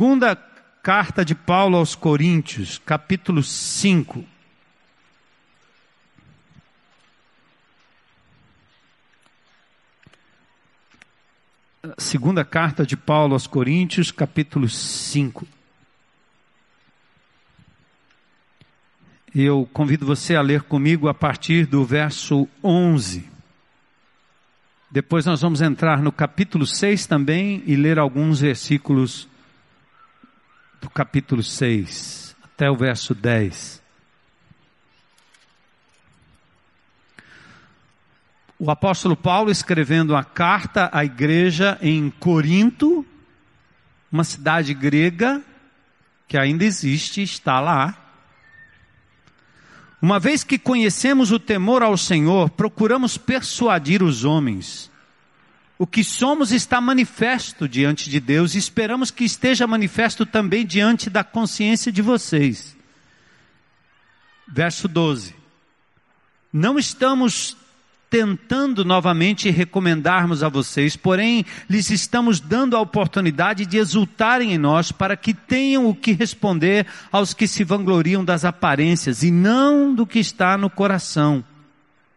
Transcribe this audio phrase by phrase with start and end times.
[0.00, 0.34] Segunda
[0.82, 4.24] carta de Paulo aos Coríntios, capítulo 5.
[11.98, 15.46] Segunda carta de Paulo aos Coríntios, capítulo 5.
[19.34, 23.28] Eu convido você a ler comigo a partir do verso 11.
[24.90, 29.28] Depois nós vamos entrar no capítulo 6 também e ler alguns versículos
[30.80, 33.80] do capítulo 6 até o verso 10.
[38.58, 43.06] O apóstolo Paulo escrevendo a carta à igreja em Corinto,
[44.12, 45.42] uma cidade grega
[46.28, 47.96] que ainda existe, está lá.
[50.00, 54.89] Uma vez que conhecemos o temor ao Senhor, procuramos persuadir os homens.
[55.80, 61.08] O que somos está manifesto diante de Deus e esperamos que esteja manifesto também diante
[61.08, 62.76] da consciência de vocês.
[64.46, 65.34] Verso 12.
[66.52, 67.56] Não estamos
[68.10, 74.92] tentando novamente recomendarmos a vocês, porém lhes estamos dando a oportunidade de exultarem em nós
[74.92, 80.06] para que tenham o que responder aos que se vangloriam das aparências e não do
[80.06, 81.42] que está no coração.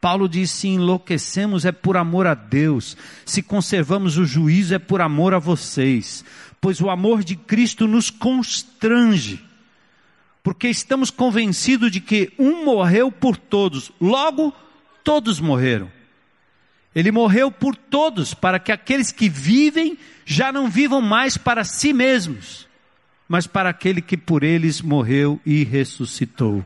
[0.04, 5.00] Paulo diz: se enlouquecemos é por amor a Deus, se conservamos o juízo é por
[5.00, 6.26] amor a vocês,
[6.60, 9.42] pois o amor de Cristo nos constrange,
[10.44, 14.54] porque estamos convencidos de que um morreu por todos, logo
[15.06, 15.90] todos morreram.
[16.94, 21.94] Ele morreu por todos, para que aqueles que vivem já não vivam mais para si
[21.94, 22.68] mesmos,
[23.26, 26.66] mas para aquele que por eles morreu e ressuscitou.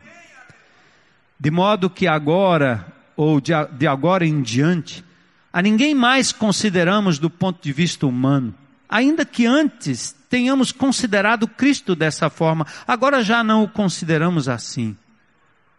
[1.39, 5.03] De modo que agora, ou de, de agora em diante,
[5.51, 8.53] a ninguém mais consideramos do ponto de vista humano,
[8.87, 14.95] ainda que antes tenhamos considerado Cristo dessa forma, agora já não o consideramos assim.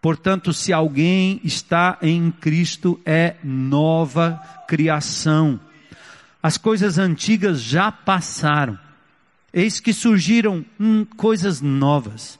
[0.01, 5.59] Portanto, se alguém está em Cristo, é nova criação.
[6.41, 8.79] As coisas antigas já passaram.
[9.51, 12.39] Eis que surgiram hum, coisas novas.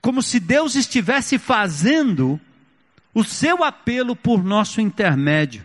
[0.00, 2.40] como se Deus estivesse fazendo
[3.14, 5.64] o seu apelo por nosso intermédio.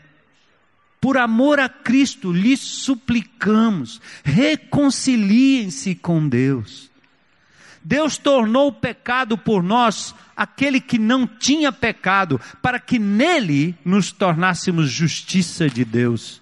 [1.00, 6.90] Por amor a Cristo, lhes suplicamos, reconciliem-se com Deus.
[7.84, 14.12] Deus tornou o pecado por nós aquele que não tinha pecado, para que nele nos
[14.12, 16.42] tornássemos justiça de Deus.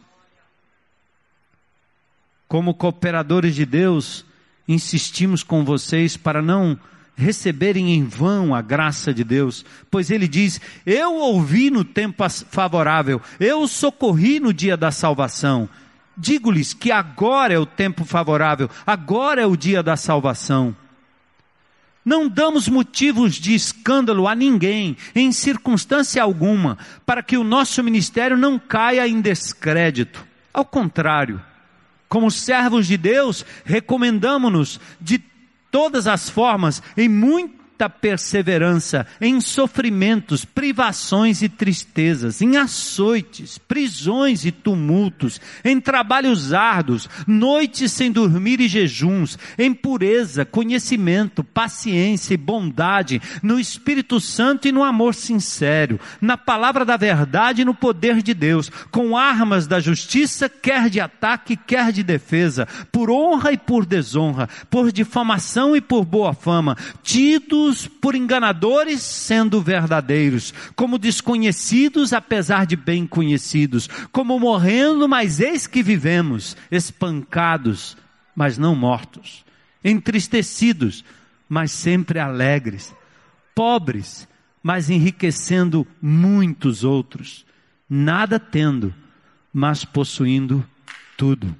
[2.47, 4.25] Como cooperadores de Deus,
[4.67, 6.79] insistimos com vocês para não
[7.15, 13.21] receberem em vão a graça de Deus, pois ele diz: Eu ouvi no tempo favorável,
[13.39, 15.69] eu socorri no dia da salvação.
[16.17, 20.75] Digo-lhes que agora é o tempo favorável, agora é o dia da salvação.
[22.05, 28.37] Não damos motivos de escândalo a ninguém, em circunstância alguma, para que o nosso ministério
[28.37, 30.25] não caia em descrédito.
[30.53, 31.41] Ao contrário,
[32.07, 35.17] como servos de Deus, recomendamos-nos de
[35.75, 44.45] todas as formas, em muito muita perseverança em sofrimentos, privações e tristezas, em açoites, prisões
[44.45, 52.37] e tumultos, em trabalhos árduos, noites sem dormir e jejuns, em pureza, conhecimento, paciência e
[52.37, 58.21] bondade, no Espírito Santo e no amor sincero, na palavra da verdade e no poder
[58.21, 63.57] de Deus, com armas da justiça, quer de ataque, quer de defesa, por honra e
[63.57, 66.77] por desonra, por difamação e por boa fama,
[67.65, 75.65] tidos por enganadores, sendo verdadeiros, como desconhecidos, apesar de bem conhecidos, como morrendo, mas eis
[75.65, 77.97] que vivemos, espancados,
[78.35, 79.43] mas não mortos,
[79.83, 81.03] entristecidos,
[81.49, 82.93] mas sempre alegres,
[83.53, 84.27] pobres,
[84.61, 87.45] mas enriquecendo muitos outros,
[87.89, 88.93] nada tendo,
[89.53, 90.65] mas possuindo
[91.17, 91.55] tudo.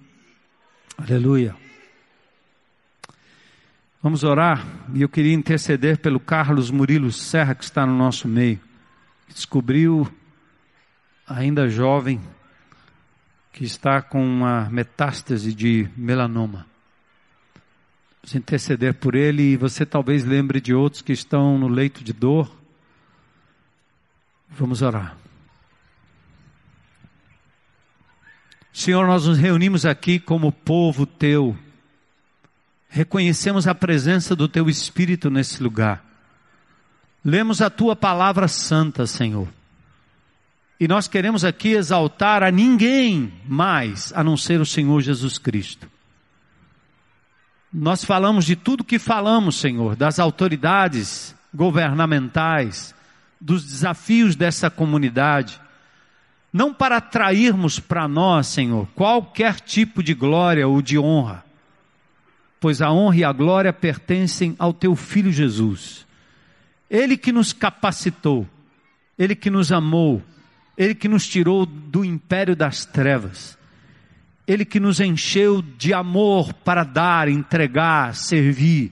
[0.98, 1.65] Aleluia.
[4.06, 4.64] Vamos orar
[4.94, 8.60] e eu queria interceder pelo Carlos Murilo Serra que está no nosso meio.
[9.28, 10.08] Descobriu,
[11.28, 12.22] ainda jovem,
[13.52, 16.68] que está com uma metástase de melanoma.
[18.22, 22.14] Vamos interceder por ele e você talvez lembre de outros que estão no leito de
[22.14, 22.56] dor.
[24.52, 25.18] Vamos orar.
[28.72, 31.58] Senhor, nós nos reunimos aqui como povo teu.
[32.96, 36.02] Reconhecemos a presença do teu Espírito nesse lugar.
[37.26, 39.50] Lemos a tua palavra santa, Senhor.
[40.80, 45.92] E nós queremos aqui exaltar a ninguém mais a não ser o Senhor Jesus Cristo.
[47.74, 52.96] Nós falamos de tudo que falamos, Senhor, das autoridades governamentais,
[53.42, 55.60] dos desafios dessa comunidade
[56.56, 61.44] não para atrairmos para nós, Senhor, qualquer tipo de glória ou de honra,
[62.66, 66.04] pois a honra e a glória pertencem ao Teu Filho Jesus.
[66.90, 68.50] Ele que nos capacitou,
[69.20, 70.20] Ele que nos amou,
[70.76, 73.56] Ele que nos tirou do império das trevas,
[74.48, 78.92] Ele que nos encheu de amor para dar, entregar, servir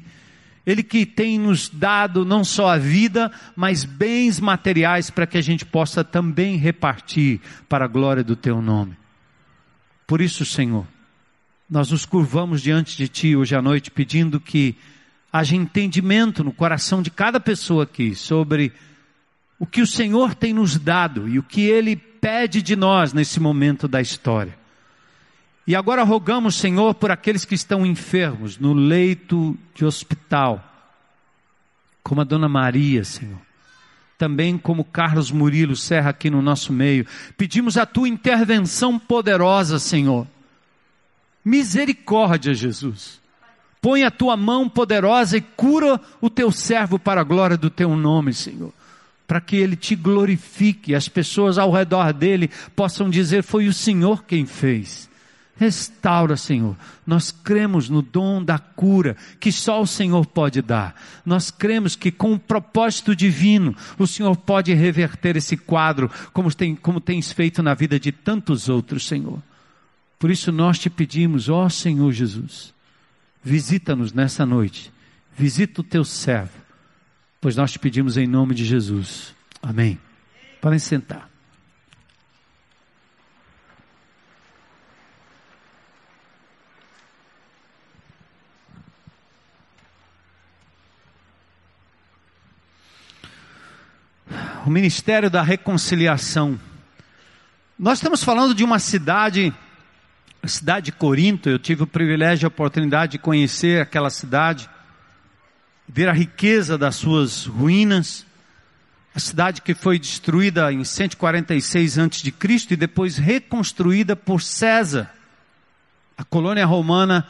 [0.67, 5.41] ele que tem nos dado não só a vida, mas bens materiais para que a
[5.41, 8.95] gente possa também repartir para a glória do teu nome.
[10.05, 10.85] Por isso, Senhor,
[11.73, 14.75] nós nos curvamos diante de ti hoje à noite pedindo que
[15.31, 18.71] haja entendimento no coração de cada pessoa aqui sobre
[19.57, 23.39] o que o Senhor tem nos dado e o que ele pede de nós nesse
[23.39, 24.55] momento da história.
[25.65, 30.63] E agora rogamos, Senhor, por aqueles que estão enfermos no leito de hospital,
[32.03, 33.41] como a Dona Maria, Senhor.
[34.15, 37.07] Também como Carlos Murilo Serra aqui no nosso meio.
[37.35, 40.27] Pedimos a tua intervenção poderosa, Senhor.
[41.43, 43.21] Misericórdia, Jesus.
[43.81, 47.95] Põe a tua mão poderosa e cura o teu servo para a glória do teu
[47.95, 48.73] nome, Senhor
[49.27, 54.23] para que ele te glorifique, as pessoas ao redor dele possam dizer: Foi o Senhor
[54.25, 55.09] quem fez.
[55.55, 56.75] Restaura, Senhor.
[57.05, 60.95] Nós cremos no dom da cura que só o Senhor pode dar.
[61.25, 66.75] Nós cremos que com o propósito divino o Senhor pode reverter esse quadro, como, tem,
[66.75, 69.39] como tens feito na vida de tantos outros, Senhor.
[70.23, 72.73] Por isso nós te pedimos, ó Senhor Jesus,
[73.43, 74.89] visita-nos nessa noite,
[75.37, 76.61] visita o teu servo,
[77.41, 79.35] pois nós te pedimos em nome de Jesus.
[79.61, 79.99] Amém.
[80.61, 81.29] Podem sentar.
[94.65, 96.57] o ministério da reconciliação.
[97.77, 99.53] Nós estamos falando de uma cidade,
[100.47, 101.49] cidade de Corinto.
[101.49, 104.69] Eu tive o privilégio e a oportunidade de conhecer aquela cidade,
[105.87, 108.25] ver a riqueza das suas ruínas.
[109.15, 112.67] A cidade que foi destruída em 146 a.C.
[112.71, 115.09] e depois reconstruída por César.
[116.17, 117.27] A colônia romana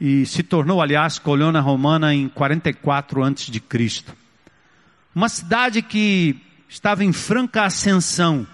[0.00, 4.04] e se tornou, aliás, colônia romana em 44 a.C.
[5.14, 8.46] Uma cidade que estava em franca ascensão.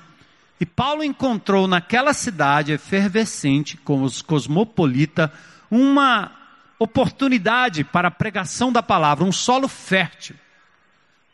[0.61, 5.33] E Paulo encontrou naquela cidade efervescente, como os cosmopolita,
[5.71, 6.33] uma
[6.79, 10.37] oportunidade para a pregação da palavra, um solo fértil.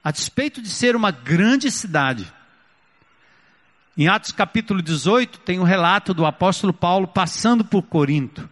[0.02, 2.30] A despeito de ser uma grande cidade.
[3.96, 8.48] Em Atos capítulo 18 tem o um relato do apóstolo Paulo passando por Corinto.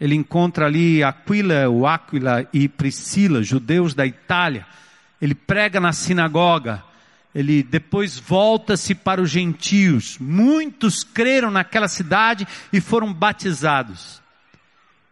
[0.00, 4.66] Ele encontra ali Aquila, o Aquila e Priscila, judeus da Itália.
[5.20, 6.82] Ele prega na sinagoga
[7.34, 10.18] ele depois volta-se para os gentios.
[10.18, 14.20] Muitos creram naquela cidade e foram batizados.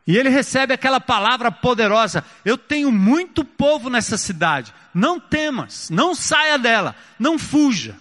[0.06, 4.72] E ele recebe aquela palavra poderosa: Eu tenho muito povo nessa cidade.
[4.92, 7.96] Não temas, não saia dela, não fuja.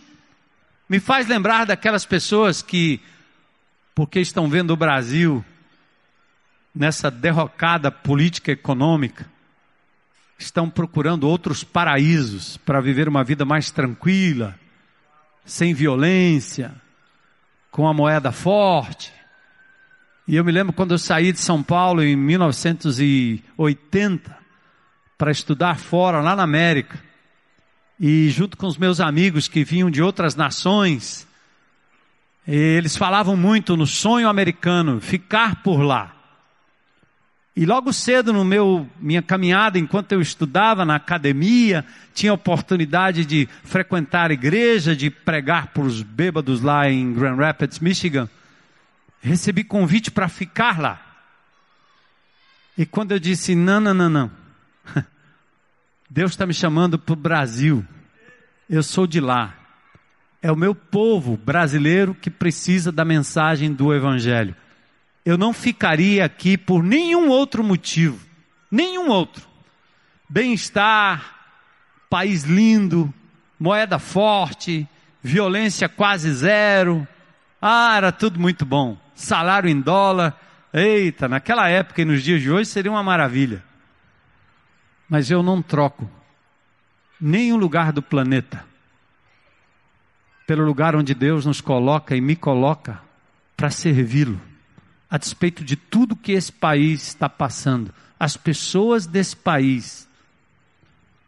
[0.89, 2.99] Me faz lembrar daquelas pessoas que,
[3.93, 5.45] porque estão vendo o Brasil
[6.73, 9.29] nessa derrocada política econômica,
[10.39, 14.57] estão procurando outros paraísos para viver uma vida mais tranquila,
[15.43, 16.71] sem violência,
[17.69, 19.13] com a moeda forte.
[20.25, 24.39] E eu me lembro quando eu saí de São Paulo em 1980
[25.17, 27.03] para estudar fora, lá na América.
[27.99, 31.27] E junto com os meus amigos que vinham de outras nações,
[32.47, 36.15] eles falavam muito no sonho americano, ficar por lá.
[37.59, 43.49] E logo cedo no meu minha caminhada, enquanto eu estudava na academia, tinha oportunidade de
[43.65, 48.29] frequentar a igreja, de pregar para os bêbados lá em Grand Rapids, Michigan.
[49.21, 51.01] Recebi convite para ficar lá.
[52.77, 54.31] E quando eu disse não, não, não, não,
[56.09, 57.85] Deus está me chamando para o Brasil.
[58.69, 59.53] Eu sou de lá.
[60.41, 64.55] É o meu povo brasileiro que precisa da mensagem do Evangelho
[65.25, 68.29] eu não ficaria aqui por nenhum outro motivo
[68.71, 69.47] Nenhum outro.
[70.27, 71.35] Bem-estar,
[72.09, 73.11] país lindo,
[73.59, 74.87] moeda forte,
[75.23, 77.07] violência quase zero.
[77.59, 78.97] Ah, era tudo muito bom.
[79.15, 80.39] Salário em dólar.
[80.71, 83.63] Eita, naquela época e nos dias de hoje seria uma maravilha.
[85.09, 86.09] Mas eu não troco
[87.19, 88.63] nenhum lugar do planeta
[90.45, 93.01] pelo lugar onde Deus nos coloca e me coloca
[93.57, 94.39] para servi-lo,
[95.09, 97.93] a despeito de tudo que esse país está passando.
[98.19, 100.07] As pessoas desse país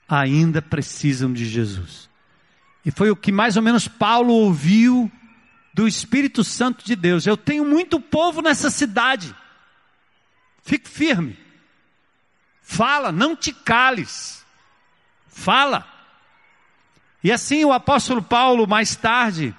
[0.08, 2.10] ainda precisam de Jesus.
[2.86, 5.12] E foi o que mais ou menos Paulo ouviu
[5.74, 7.26] do Espírito Santo de Deus.
[7.26, 9.34] Eu tenho muito povo nessa cidade.
[10.64, 11.38] Fique firme.
[12.62, 14.46] Fala, não te cales.
[15.28, 15.88] Fala.
[17.24, 19.56] E assim o apóstolo Paulo, mais tarde,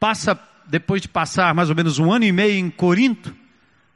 [0.00, 0.34] passa,
[0.66, 3.34] depois de passar mais ou menos um ano e meio em Corinto,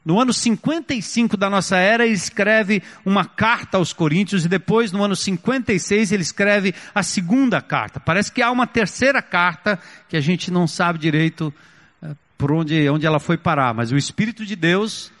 [0.07, 5.03] no ano 55 da nossa era, ele escreve uma carta aos Coríntios e depois, no
[5.03, 7.99] ano 56, ele escreve a segunda carta.
[7.99, 11.53] Parece que há uma terceira carta que a gente não sabe direito
[12.01, 15.11] eh, por onde, onde ela foi parar, mas o Espírito de Deus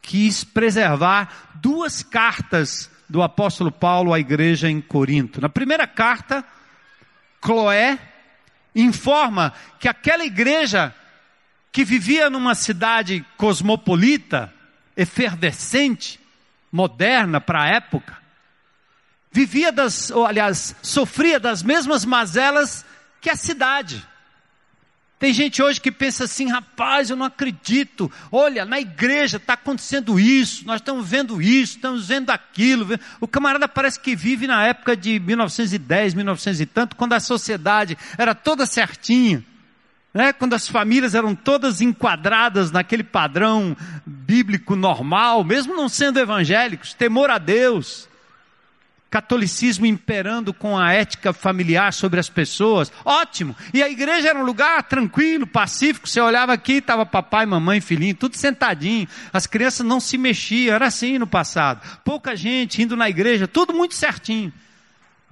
[0.00, 5.40] quis preservar duas cartas do apóstolo Paulo à igreja em Corinto.
[5.40, 6.44] Na primeira carta,
[7.40, 7.98] Cloé
[8.74, 10.94] informa que aquela igreja
[11.72, 14.52] que vivia numa cidade cosmopolita,
[14.96, 16.20] efervescente,
[16.70, 18.18] moderna para a época,
[19.30, 22.84] vivia das, ou, aliás, sofria das mesmas mazelas
[23.20, 24.06] que a cidade.
[25.20, 28.10] Tem gente hoje que pensa assim, rapaz, eu não acredito.
[28.32, 32.98] Olha, na igreja está acontecendo isso, nós estamos vendo isso, estamos vendo aquilo.
[33.20, 37.98] O camarada parece que vive na época de 1910, 1900 e tanto, quando a sociedade
[38.16, 39.44] era toda certinha.
[40.14, 40.32] Né?
[40.32, 47.28] Quando as famílias eram todas enquadradas naquele padrão bíblico normal, mesmo não sendo evangélicos, temor
[47.28, 48.08] a Deus,
[49.10, 53.56] catolicismo imperando com a ética familiar sobre as pessoas, ótimo.
[53.74, 56.08] E a igreja era um lugar tranquilo, pacífico.
[56.08, 59.08] Você olhava aqui, estava papai, mamãe, filhinho, tudo sentadinho.
[59.32, 62.00] As crianças não se mexiam, era assim no passado.
[62.04, 64.52] Pouca gente indo na igreja, tudo muito certinho.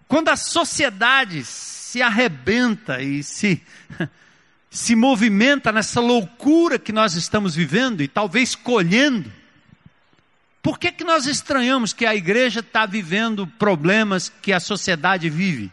[0.08, 3.62] Quando a sociedade se arrebenta e se
[4.70, 9.32] se movimenta nessa loucura que nós estamos vivendo e talvez colhendo,
[10.68, 15.72] por que, que nós estranhamos que a igreja está vivendo problemas que a sociedade vive?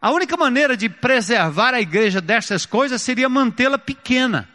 [0.00, 4.48] A única maneira de preservar a igreja destas coisas seria mantê-la pequena,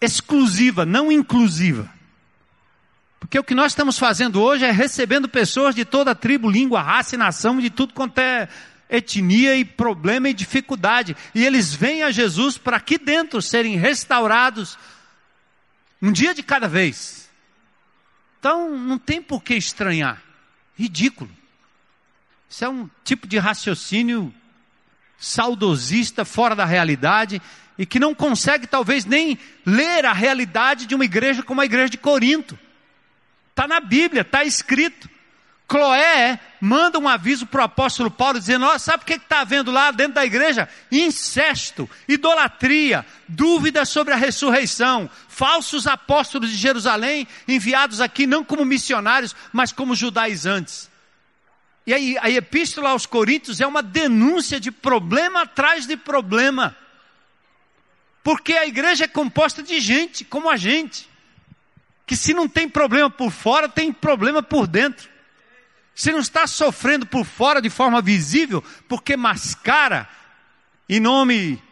[0.00, 1.90] exclusiva, não inclusiva.
[3.18, 7.16] Porque o que nós estamos fazendo hoje é recebendo pessoas de toda tribo, língua, raça
[7.16, 8.48] e nação, de tudo quanto é
[8.88, 11.16] etnia e problema e dificuldade.
[11.34, 14.78] E eles vêm a Jesus para aqui dentro serem restaurados,
[16.02, 17.30] um dia de cada vez.
[18.40, 20.20] Então, não tem por que estranhar.
[20.76, 21.30] Ridículo.
[22.50, 24.34] Isso é um tipo de raciocínio
[25.16, 27.40] saudosista, fora da realidade,
[27.78, 31.90] e que não consegue talvez nem ler a realidade de uma igreja como a igreja
[31.90, 32.58] de Corinto.
[33.50, 35.08] Está na Bíblia, está escrito.
[35.72, 39.70] Cloé manda um aviso para o apóstolo Paulo dizendo: oh, sabe o que está havendo
[39.70, 40.68] lá dentro da igreja?
[40.90, 49.34] Incesto, idolatria, dúvidas sobre a ressurreição, falsos apóstolos de Jerusalém enviados aqui não como missionários,
[49.50, 50.90] mas como judaizantes.
[51.86, 56.76] E aí, a epístola aos Coríntios é uma denúncia de problema atrás de problema.
[58.22, 61.08] Porque a igreja é composta de gente como a gente,
[62.06, 65.11] que se não tem problema por fora, tem problema por dentro.
[65.94, 70.08] Você não está sofrendo por fora de forma visível, porque mascara
[70.88, 71.62] em nome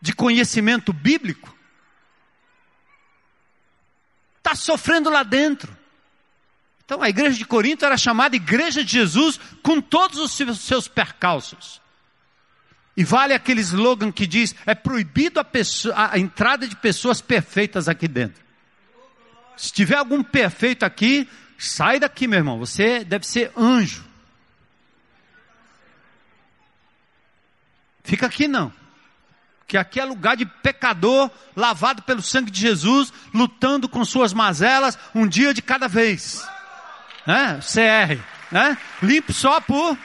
[0.00, 1.54] de conhecimento bíblico.
[4.38, 5.76] Está sofrendo lá dentro.
[6.84, 11.80] Então a igreja de Corinto era chamada Igreja de Jesus com todos os seus percalços.
[12.96, 17.88] E vale aquele slogan que diz: é proibido a, pessoa, a entrada de pessoas perfeitas
[17.88, 18.42] aqui dentro.
[19.56, 21.28] Se tiver algum perfeito aqui,
[21.58, 22.60] Sai daqui, meu irmão.
[22.60, 24.04] Você deve ser anjo.
[28.04, 28.72] Fica aqui não.
[29.66, 34.96] Que aqui é lugar de pecador, lavado pelo sangue de Jesus, lutando com suas mazelas,
[35.14, 36.48] um dia de cada vez.
[37.26, 37.60] Né?
[37.60, 38.22] CR.
[38.50, 38.78] Né?
[39.02, 39.98] Limpo só por,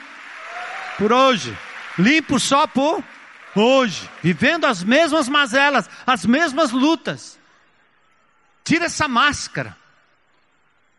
[0.98, 1.56] por hoje.
[1.98, 3.02] Limpo só por
[3.54, 4.10] hoje.
[4.22, 7.38] Vivendo as mesmas mazelas, as mesmas lutas.
[8.64, 9.83] Tira essa máscara.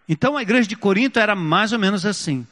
[0.07, 2.45] Então a igreja de Corinto era mais ou menos assim.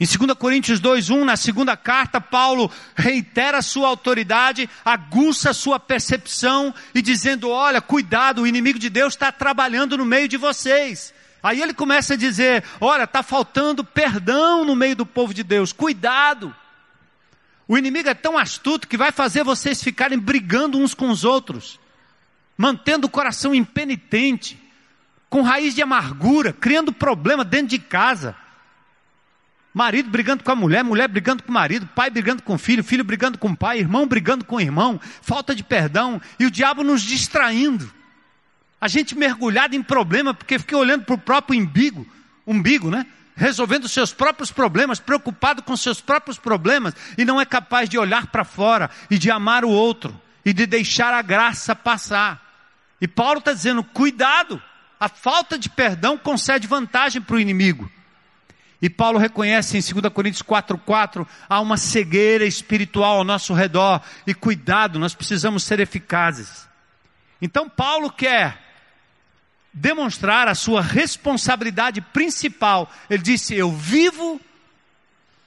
[0.00, 7.00] Em 2 Coríntios 2:1, na segunda carta, Paulo reitera sua autoridade, aguça sua percepção e
[7.00, 11.14] dizendo: "Olha, cuidado, o inimigo de Deus está trabalhando no meio de vocês".
[11.42, 15.72] Aí ele começa a dizer: "Olha, está faltando perdão no meio do povo de Deus.
[15.72, 16.54] Cuidado.
[17.68, 21.78] O inimigo é tão astuto que vai fazer vocês ficarem brigando uns com os outros,
[22.56, 24.61] mantendo o coração impenitente,
[25.32, 28.36] com raiz de amargura, criando problema dentro de casa."
[29.72, 32.84] Marido brigando com a mulher, mulher brigando com o marido, pai brigando com o filho,
[32.84, 36.50] filho brigando com o pai, irmão brigando com o irmão, falta de perdão e o
[36.50, 37.90] diabo nos distraindo.
[38.78, 42.06] A gente mergulhado em problema porque fica olhando para o próprio umbigo,
[42.46, 43.06] umbigo, né?
[43.34, 48.26] Resolvendo seus próprios problemas, preocupado com seus próprios problemas e não é capaz de olhar
[48.26, 52.42] para fora e de amar o outro e de deixar a graça passar.
[53.00, 54.62] E Paulo está dizendo: cuidado,
[55.02, 57.90] a falta de perdão concede vantagem para o inimigo.
[58.80, 64.00] E Paulo reconhece em 2 Coríntios 4,4 há uma cegueira espiritual ao nosso redor.
[64.24, 66.68] E cuidado, nós precisamos ser eficazes.
[67.40, 68.62] Então Paulo quer
[69.74, 72.88] demonstrar a sua responsabilidade principal.
[73.10, 74.40] Ele disse: Eu vivo,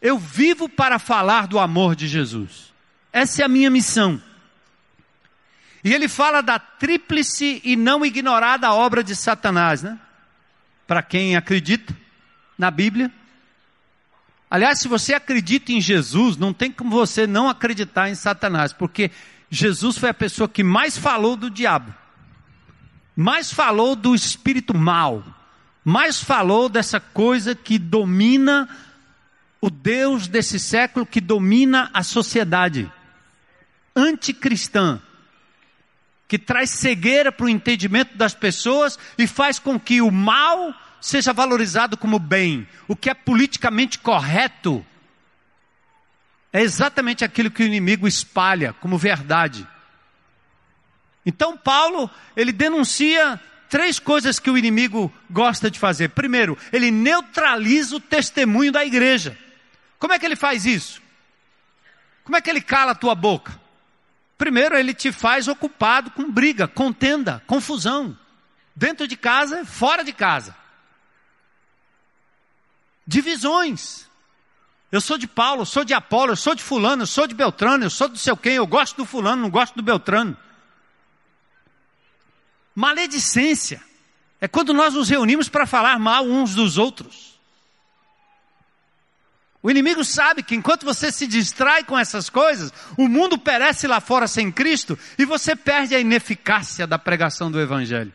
[0.02, 2.74] eu vivo para falar do amor de Jesus.
[3.14, 4.22] Essa é a minha missão.
[5.86, 9.98] E ele fala da tríplice e não ignorada obra de Satanás, né?
[10.86, 11.96] Para quem acredita
[12.58, 13.12] na Bíblia,
[14.50, 19.12] Aliás, se você acredita em Jesus, não tem como você não acreditar em Satanás, porque
[19.50, 21.94] Jesus foi a pessoa que mais falou do diabo,
[23.16, 25.24] mais falou do espírito mal,
[25.84, 28.70] mais falou dessa coisa que domina
[29.60, 32.90] o Deus desse século, que domina a sociedade
[33.96, 35.02] anticristã,
[36.28, 41.32] que traz cegueira para o entendimento das pessoas e faz com que o mal seja
[41.32, 44.84] valorizado como bem, o que é politicamente correto,
[46.52, 49.68] é exatamente aquilo que o inimigo espalha como verdade.
[51.26, 56.10] Então Paulo, ele denuncia três coisas que o inimigo gosta de fazer.
[56.10, 59.38] Primeiro, ele neutraliza o testemunho da igreja.
[60.00, 61.02] Como é que ele faz isso?
[62.24, 63.60] Como é que ele cala a tua boca?
[64.38, 68.18] Primeiro, ele te faz ocupado com briga, contenda, confusão.
[68.76, 70.56] Dentro de casa, fora de casa
[73.06, 74.10] divisões.
[74.92, 77.36] Eu sou de Paulo, eu sou de Apolo, eu sou de fulano, eu sou de
[77.36, 80.38] Beltrano, eu sou do seu quem, eu gosto do fulano, não gosto do Beltrano.
[82.74, 83.82] Maledicência
[84.40, 87.35] é quando nós nos reunimos para falar mal uns dos outros.
[89.66, 94.00] O inimigo sabe que enquanto você se distrai com essas coisas, o mundo perece lá
[94.00, 98.14] fora sem Cristo e você perde a ineficácia da pregação do Evangelho.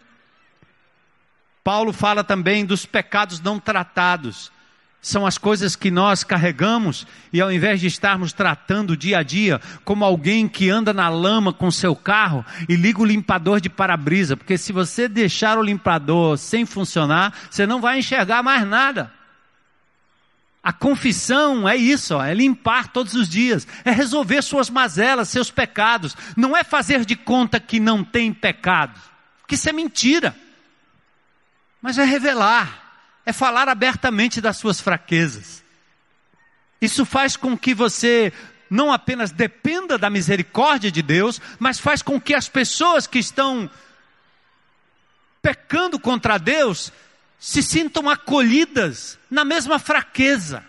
[1.64, 4.52] Paulo fala também dos pecados não tratados
[5.02, 9.60] são as coisas que nós carregamos e ao invés de estarmos tratando dia a dia
[9.84, 14.36] como alguém que anda na lama com seu carro e liga o limpador de para-brisa,
[14.36, 19.18] porque se você deixar o limpador sem funcionar, você não vai enxergar mais nada.
[20.62, 25.50] A confissão é isso, ó, é limpar todos os dias, é resolver suas mazelas, seus
[25.50, 29.00] pecados, não é fazer de conta que não tem pecado,
[29.48, 30.36] que isso é mentira,
[31.80, 32.90] mas é revelar
[33.24, 35.62] é falar abertamente das suas fraquezas.
[36.80, 38.32] Isso faz com que você
[38.68, 43.70] não apenas dependa da misericórdia de Deus, mas faz com que as pessoas que estão
[45.42, 46.92] pecando contra Deus
[47.40, 50.62] se sintam acolhidas na mesma fraqueza.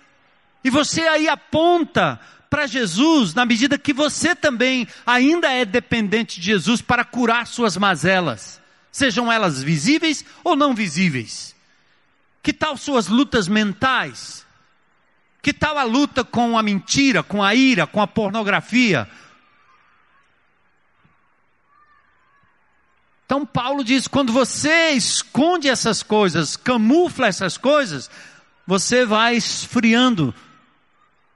[0.64, 2.18] E você aí aponta
[2.50, 7.76] para Jesus na medida que você também ainda é dependente de Jesus para curar suas
[7.76, 11.54] mazelas, sejam elas visíveis ou não visíveis.
[12.42, 14.46] Que tal suas lutas mentais?
[15.42, 19.10] Que tal a luta com a mentira, com a ira, com a pornografia?
[23.32, 28.12] Então Paulo diz: quando você esconde essas coisas, camufla essas coisas,
[28.68, 30.36] você vai esfriando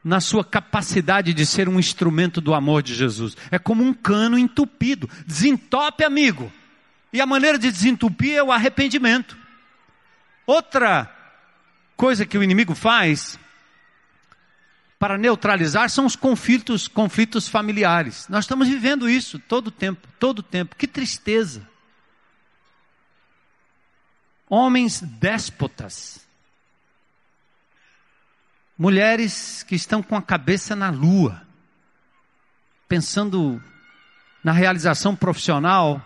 [0.04, 3.38] na sua capacidade de ser um instrumento do amor de Jesus.
[3.50, 5.10] É como um cano entupido.
[5.26, 6.52] Desentope, amigo.
[7.14, 9.38] E a maneira de desentupir é o arrependimento.
[10.46, 11.10] Outra
[11.96, 13.40] coisa que o inimigo faz
[15.00, 18.28] para neutralizar são os conflitos, conflitos familiares.
[18.28, 20.76] Nós estamos vivendo isso todo tempo, todo tempo.
[20.76, 21.66] Que tristeza.
[24.58, 26.26] Homens déspotas.
[28.78, 31.46] Mulheres que estão com a cabeça na lua,
[32.88, 33.62] pensando
[34.42, 36.02] na realização profissional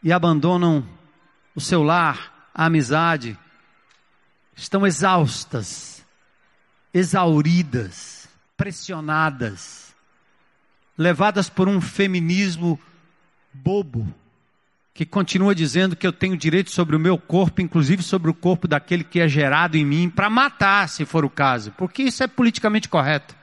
[0.00, 0.88] e abandonam
[1.56, 3.36] o seu lar, a amizade,
[4.54, 6.06] estão exaustas,
[6.92, 9.92] exauridas, pressionadas,
[10.96, 12.78] levadas por um feminismo
[13.52, 14.06] bobo,
[14.94, 18.68] que continua dizendo que eu tenho direito sobre o meu corpo, inclusive sobre o corpo
[18.68, 22.28] daquele que é gerado em mim, para matar, se for o caso, porque isso é
[22.28, 23.34] politicamente correto.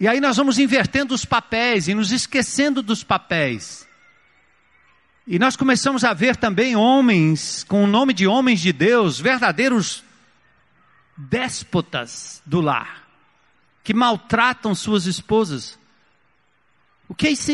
[0.00, 3.86] E aí nós vamos invertendo os papéis e nos esquecendo dos papéis.
[5.24, 10.02] E nós começamos a ver também homens, com o nome de homens de Deus, verdadeiros
[11.16, 13.06] déspotas do lar,
[13.84, 15.78] que maltratam suas esposas.
[17.08, 17.52] O que é isso?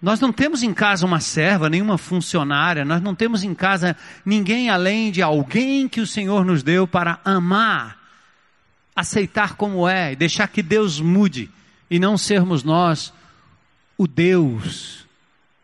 [0.00, 4.70] Nós não temos em casa uma serva, nenhuma funcionária, nós não temos em casa ninguém
[4.70, 7.98] além de alguém que o Senhor nos deu para amar,
[8.94, 11.50] aceitar como é e deixar que Deus mude
[11.90, 13.12] e não sermos nós
[13.98, 15.06] o Deus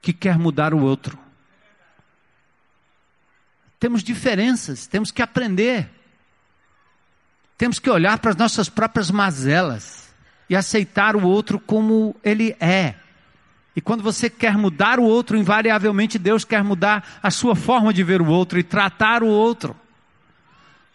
[0.01, 1.19] que quer mudar o outro.
[3.79, 5.91] Temos diferenças, temos que aprender.
[7.59, 10.02] Temos que olhar para as nossas próprias mazelas
[10.49, 12.95] e aceitar o outro como ele é.
[13.75, 18.03] E quando você quer mudar o outro, invariavelmente Deus quer mudar a sua forma de
[18.03, 19.75] ver o outro e tratar o outro.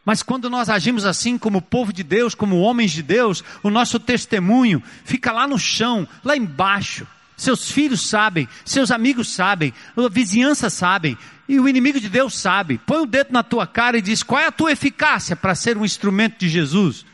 [0.05, 3.99] Mas quando nós agimos assim, como povo de Deus, como homens de Deus, o nosso
[3.99, 7.05] testemunho fica lá no chão, lá embaixo.
[7.36, 12.79] Seus filhos sabem, seus amigos sabem, a vizinhança sabem, e o inimigo de Deus sabe.
[12.79, 15.77] Põe o dedo na tua cara e diz: qual é a tua eficácia para ser
[15.77, 17.05] um instrumento de Jesus?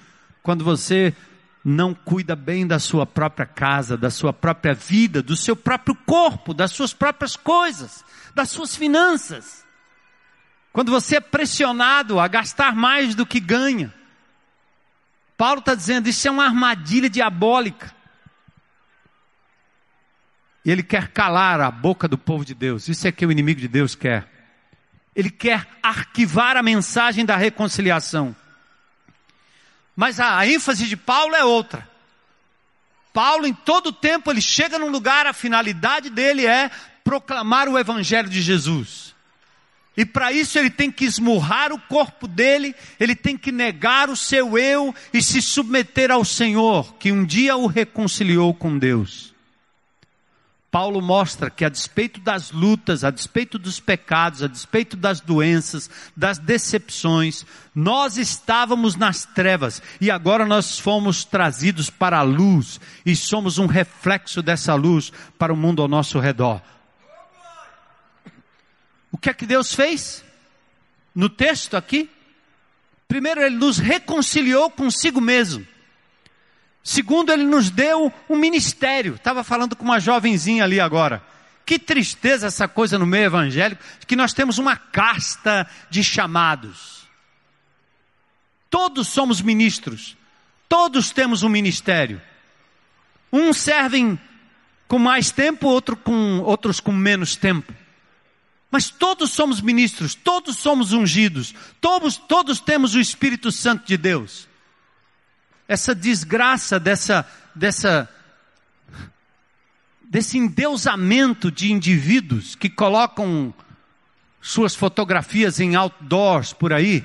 [0.42, 1.16] Quando você
[1.64, 6.54] não cuida bem da sua própria casa, da sua própria vida, do seu próprio corpo,
[6.54, 8.04] das suas próprias coisas,
[8.36, 9.64] das suas finanças.
[10.74, 13.94] Quando você é pressionado a gastar mais do que ganha.
[15.38, 17.94] Paulo está dizendo: isso é uma armadilha diabólica.
[20.66, 22.88] E ele quer calar a boca do povo de Deus.
[22.88, 24.28] Isso é que o inimigo de Deus quer.
[25.16, 28.36] Ele quer arquivar a mensagem da reconciliação.
[29.96, 31.88] Mas a ênfase de Paulo é outra.
[33.14, 36.72] Paulo, em todo tempo, ele chega num lugar, a finalidade dele é
[37.04, 39.14] proclamar o Evangelho de Jesus.
[39.96, 44.18] E para isso ele tem que esmurrar o corpo dele, ele tem que negar o
[44.18, 49.33] seu eu e se submeter ao Senhor, que um dia o reconciliou com Deus.
[50.74, 55.88] Paulo mostra que a despeito das lutas, a despeito dos pecados, a despeito das doenças,
[56.18, 63.16] das decepções, nós estávamos nas trevas e agora nós fomos trazidos para a luz e
[63.16, 66.60] somos um reflexo dessa luz para o mundo ao nosso redor.
[69.12, 70.26] O que é que Deus fez?
[71.14, 72.10] No texto aqui,
[73.08, 75.68] primeiro ele nos reconciliou consigo mesmo.
[76.84, 79.16] Segundo, ele nos deu um ministério.
[79.16, 81.24] Estava falando com uma jovenzinha ali agora.
[81.66, 87.08] Que tristeza essa coisa no meio evangélico, que nós temos uma casta de chamados.
[88.70, 90.18] Todos somos ministros.
[90.68, 92.22] Todos temos um ministério.
[93.32, 94.20] Uns servem
[94.86, 97.74] com mais tempo, outro com, outros com menos tempo.
[98.70, 104.50] Mas todos somos ministros, todos somos ungidos, todos, todos temos o Espírito Santo de Deus
[105.74, 108.08] essa desgraça dessa, dessa,
[110.04, 113.54] desse endeusamento de indivíduos que colocam
[114.40, 117.04] suas fotografias em outdoors por aí.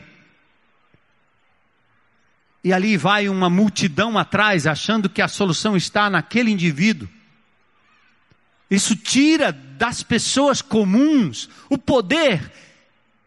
[2.63, 7.09] E ali vai uma multidão atrás, achando que a solução está naquele indivíduo.
[8.71, 12.53] Isso tira das pessoas comuns o poder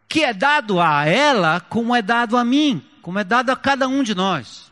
[0.08, 3.88] que é dado a ela, como é dado a mim, como é dado a cada
[3.88, 4.71] um de nós.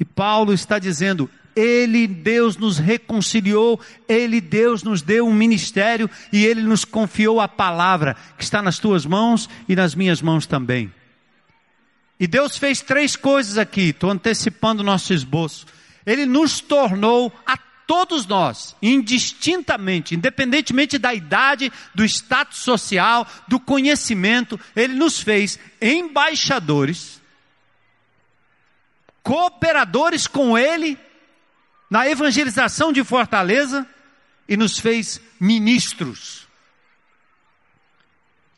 [0.00, 6.46] E Paulo está dizendo: Ele, Deus, nos reconciliou, Ele, Deus, nos deu um ministério e
[6.46, 10.90] Ele nos confiou a palavra que está nas tuas mãos e nas minhas mãos também.
[12.18, 15.66] E Deus fez três coisas aqui, estou antecipando o nosso esboço.
[16.06, 24.58] Ele nos tornou a todos nós, indistintamente, independentemente da idade, do status social, do conhecimento,
[24.76, 27.19] Ele nos fez embaixadores
[29.22, 30.98] cooperadores com Ele
[31.90, 33.86] na evangelização de Fortaleza
[34.48, 36.48] e nos fez ministros.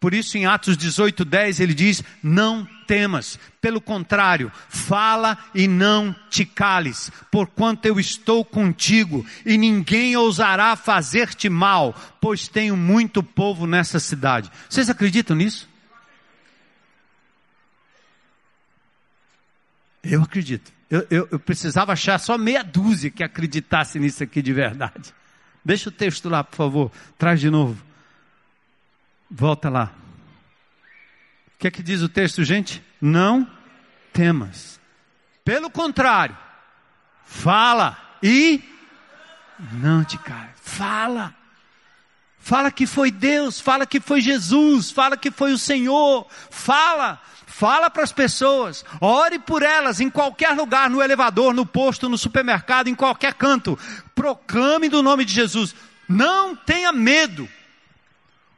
[0.03, 6.13] Por isso, em Atos 18, 10, ele diz: Não temas, pelo contrário, fala e não
[6.29, 13.65] te cales, porquanto eu estou contigo, e ninguém ousará fazer-te mal, pois tenho muito povo
[13.65, 14.51] nessa cidade.
[14.69, 15.72] Vocês acreditam nisso?
[20.03, 20.73] Eu acredito.
[20.91, 25.15] Eu, eu, eu, precisava achar só meia dúzia que acreditasse nisso aqui de verdade.
[25.65, 26.93] Deixa o texto lá, por favor.
[27.17, 27.83] Traz de novo.
[29.31, 29.95] Volta lá.
[31.55, 32.83] O que é que diz o texto, gente?
[33.01, 33.49] Não
[34.13, 34.81] temas.
[35.45, 36.37] Pelo contrário,
[37.25, 38.63] fala e
[39.73, 40.51] não te cai.
[40.57, 41.42] Fala.
[42.45, 46.27] Fala que foi Deus, fala que foi Jesus, fala que foi o Senhor.
[46.51, 47.21] Fala.
[47.47, 52.17] Fala para as pessoas, ore por elas em qualquer lugar, no elevador, no posto, no
[52.17, 53.79] supermercado, em qualquer canto.
[54.15, 55.75] Proclame do nome de Jesus.
[56.09, 57.49] Não tenha medo.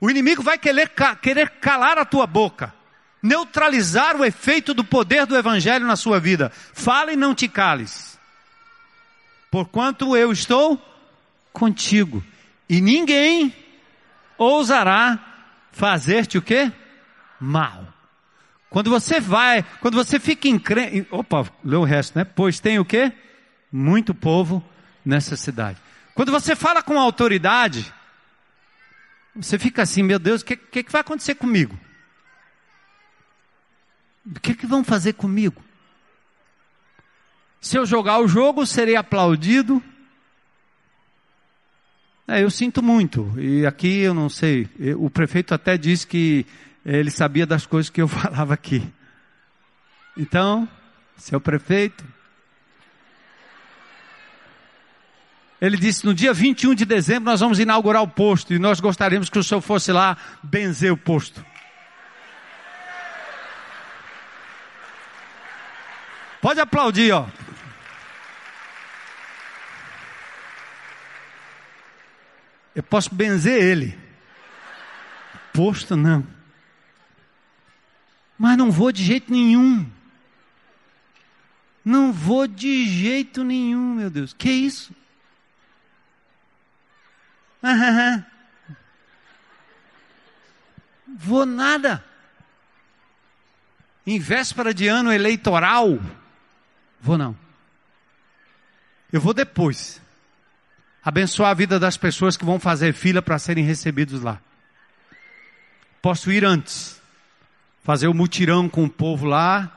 [0.00, 2.72] O inimigo vai querer, querer calar a tua boca,
[3.20, 6.50] neutralizar o efeito do poder do evangelho na sua vida.
[6.72, 8.18] Fala e não te cales.
[9.50, 10.80] Porquanto eu estou
[11.52, 12.24] contigo,
[12.68, 13.63] e ninguém
[14.38, 15.18] ousará
[15.72, 16.72] fazer-te o quê?
[17.40, 17.92] Mal.
[18.70, 22.24] Quando você vai, quando você fica em crente, opa, leu o resto, né?
[22.24, 23.12] Pois tem o quê?
[23.70, 24.64] Muito povo
[25.04, 25.78] nessa cidade.
[26.14, 27.92] Quando você fala com autoridade,
[29.34, 31.78] você fica assim, meu Deus, o que, que, que vai acontecer comigo?
[34.26, 35.62] O que, que vão fazer comigo?
[37.60, 39.82] Se eu jogar o jogo, serei aplaudido.
[42.26, 43.32] É, eu sinto muito.
[43.38, 44.68] E aqui eu não sei.
[44.96, 46.46] O prefeito até disse que
[46.84, 48.82] ele sabia das coisas que eu falava aqui.
[50.16, 50.68] Então,
[51.16, 52.04] seu prefeito,
[55.60, 59.28] ele disse: no dia 21 de dezembro nós vamos inaugurar o posto e nós gostaríamos
[59.28, 61.44] que o senhor fosse lá benzer o posto.
[66.40, 67.26] Pode aplaudir, ó.
[72.74, 73.98] Eu posso benzer ele.
[75.52, 76.26] Posto não.
[78.36, 79.88] Mas não vou de jeito nenhum.
[81.84, 84.32] Não vou de jeito nenhum, meu Deus.
[84.32, 84.92] Que isso?
[91.06, 92.04] Vou nada.
[94.06, 95.98] Em véspera de ano eleitoral,
[97.00, 97.36] vou não.
[99.12, 100.02] Eu vou depois
[101.04, 104.40] abençoar a vida das pessoas que vão fazer fila para serem recebidos lá.
[106.00, 107.00] Posso ir antes,
[107.82, 109.70] fazer o mutirão com o povo lá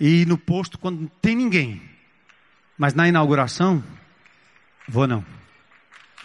[0.00, 1.80] e ir no posto quando não tem ninguém.
[2.76, 3.82] Mas na inauguração,
[4.88, 5.24] vou não.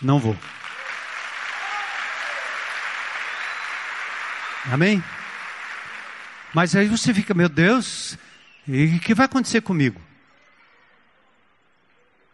[0.02, 0.36] Não vou.
[4.72, 5.04] Amém?
[6.54, 8.18] Mas aí você fica, meu Deus,
[8.68, 10.02] e o que vai acontecer comigo?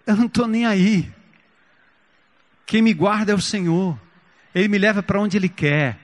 [0.08, 1.12] Eu não estou nem aí.
[2.66, 4.00] Quem me guarda é o Senhor.
[4.54, 6.00] Ele me leva para onde Ele quer.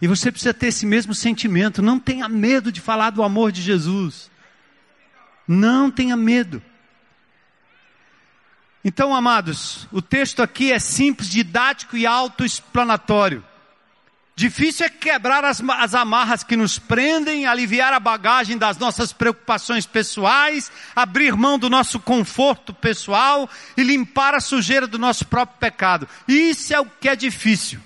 [0.00, 1.80] E você precisa ter esse mesmo sentimento.
[1.80, 4.30] Não tenha medo de falar do amor de Jesus.
[5.46, 6.62] Não tenha medo.
[8.84, 13.44] Então, amados, o texto aqui é simples, didático e autoexplanatório.
[14.34, 19.86] Difícil é quebrar as, as, amarras que nos prendem, aliviar a bagagem das nossas preocupações
[19.86, 26.08] pessoais, abrir mão do nosso conforto pessoal e limpar a sujeira do nosso próprio pecado.
[26.26, 27.78] Isso é o que é difícil.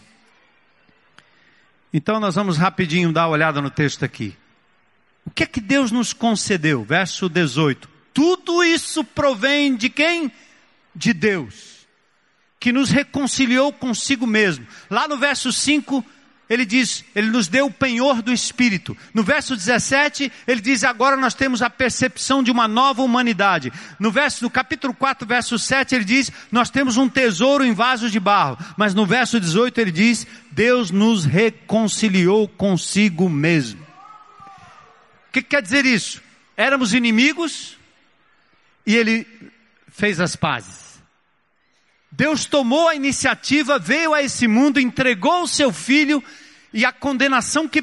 [1.92, 4.36] Então nós vamos rapidinho dar uma olhada no texto aqui.
[5.24, 6.84] O que é que Deus nos concedeu?
[6.84, 7.88] Verso 18.
[8.14, 10.30] Tudo isso provém de quem?
[10.94, 11.86] De Deus,
[12.58, 14.66] que nos reconciliou consigo mesmo.
[14.88, 16.04] Lá no verso 5,
[16.48, 18.96] ele diz, ele nos deu o penhor do Espírito.
[19.12, 23.72] No verso 17, ele diz, agora nós temos a percepção de uma nova humanidade.
[23.98, 28.08] No verso, no capítulo 4, verso 7, ele diz, nós temos um tesouro em vaso
[28.08, 28.56] de barro.
[28.76, 33.82] Mas no verso 18 ele diz, Deus nos reconciliou consigo mesmo.
[35.28, 36.22] O que quer dizer isso?
[36.56, 37.76] Éramos inimigos
[38.86, 39.26] e ele
[39.90, 40.85] fez as pazes.
[42.16, 46.24] Deus tomou a iniciativa, veio a esse mundo, entregou o seu filho
[46.76, 47.80] e a condenação que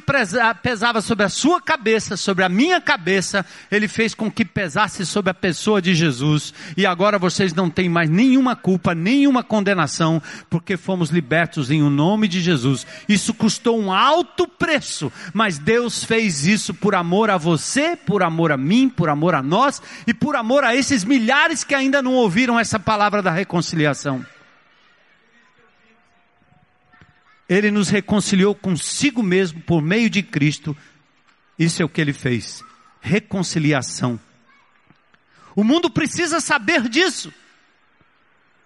[0.61, 5.31] pesava sobre a sua cabeça, sobre a minha cabeça, ele fez com que pesasse sobre
[5.31, 6.53] a pessoa de Jesus.
[6.77, 11.89] E agora vocês não têm mais nenhuma culpa, nenhuma condenação, porque fomos libertos em o
[11.89, 12.85] nome de Jesus.
[13.09, 18.51] Isso custou um alto preço, mas Deus fez isso por amor a você, por amor
[18.51, 22.13] a mim, por amor a nós e por amor a esses milhares que ainda não
[22.13, 24.23] ouviram essa palavra da reconciliação.
[27.47, 30.75] Ele nos reconciliou consigo mesmo por meio de Cristo.
[31.57, 32.63] Isso é o que ele fez.
[33.01, 34.19] Reconciliação.
[35.55, 37.33] O mundo precisa saber disso.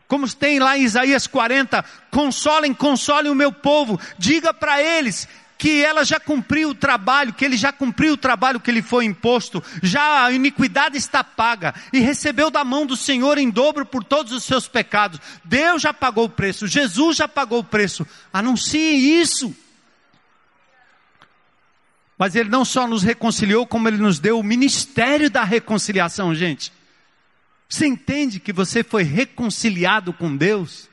[0.07, 5.27] Como tem lá em Isaías 40, consolem, consolem o meu povo, diga para eles
[5.58, 9.06] que ela já cumpriu o trabalho, que ele já cumpriu o trabalho que lhe foi
[9.06, 14.04] imposto, já a iniquidade está paga e recebeu da mão do Senhor em dobro por
[14.04, 15.20] todos os seus pecados.
[15.43, 18.06] Deus já pagou o preço, Jesus já pagou o preço.
[18.32, 19.56] Anuncie isso.
[22.17, 26.72] Mas Ele não só nos reconciliou, como Ele nos deu o ministério da reconciliação, gente.
[27.70, 30.87] Você entende que você foi reconciliado com Deus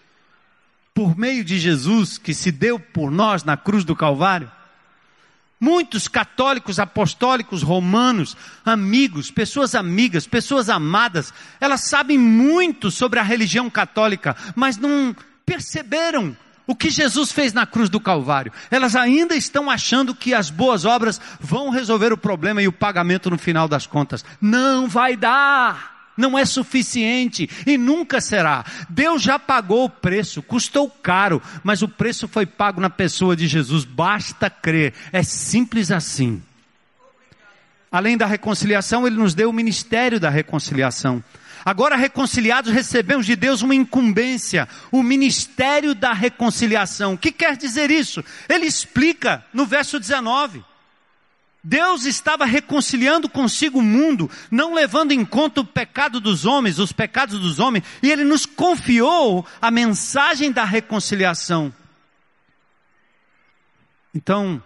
[0.95, 4.51] por meio de Jesus que se deu por nós na cruz do Calvário?
[5.59, 13.69] Muitos católicos, apostólicos, romanos, amigos, pessoas amigas, pessoas amadas, elas sabem muito sobre a religião
[13.69, 18.53] católica, mas não perceberam o que Jesus fez na cruz do Calvário.
[18.71, 23.31] Elas ainda estão achando que as boas obras vão resolver o problema e o pagamento
[23.31, 24.25] no final das contas.
[24.41, 28.65] Não vai dar não é suficiente e nunca será.
[28.89, 33.47] Deus já pagou o preço, custou caro, mas o preço foi pago na pessoa de
[33.47, 33.85] Jesus.
[33.85, 36.43] Basta crer, é simples assim.
[37.91, 41.23] Além da reconciliação, Ele nos deu o ministério da reconciliação.
[41.65, 47.15] Agora, reconciliados, recebemos de Deus uma incumbência, o ministério da reconciliação.
[47.15, 48.23] O que quer dizer isso?
[48.49, 50.63] Ele explica no verso 19.
[51.67, 56.93] Deus estava reconciliando consigo o mundo, não levando em conta o pecado dos homens, os
[56.93, 61.75] pecados dos homens, e Ele nos confiou a mensagem da reconciliação.
[64.15, 64.63] Então,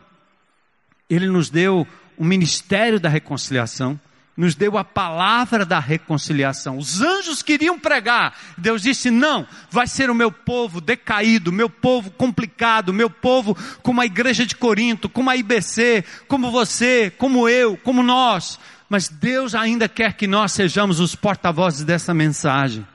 [1.09, 3.99] Ele nos deu o ministério da reconciliação,
[4.39, 6.79] nos deu a palavra da reconciliação.
[6.79, 8.39] Os anjos queriam pregar.
[8.57, 14.01] Deus disse: não, vai ser o meu povo decaído, meu povo complicado, meu povo como
[14.01, 18.61] a igreja de Corinto, como a IBC, como você, como eu, como nós.
[18.89, 22.87] Mas Deus ainda quer que nós sejamos os porta-vozes dessa mensagem.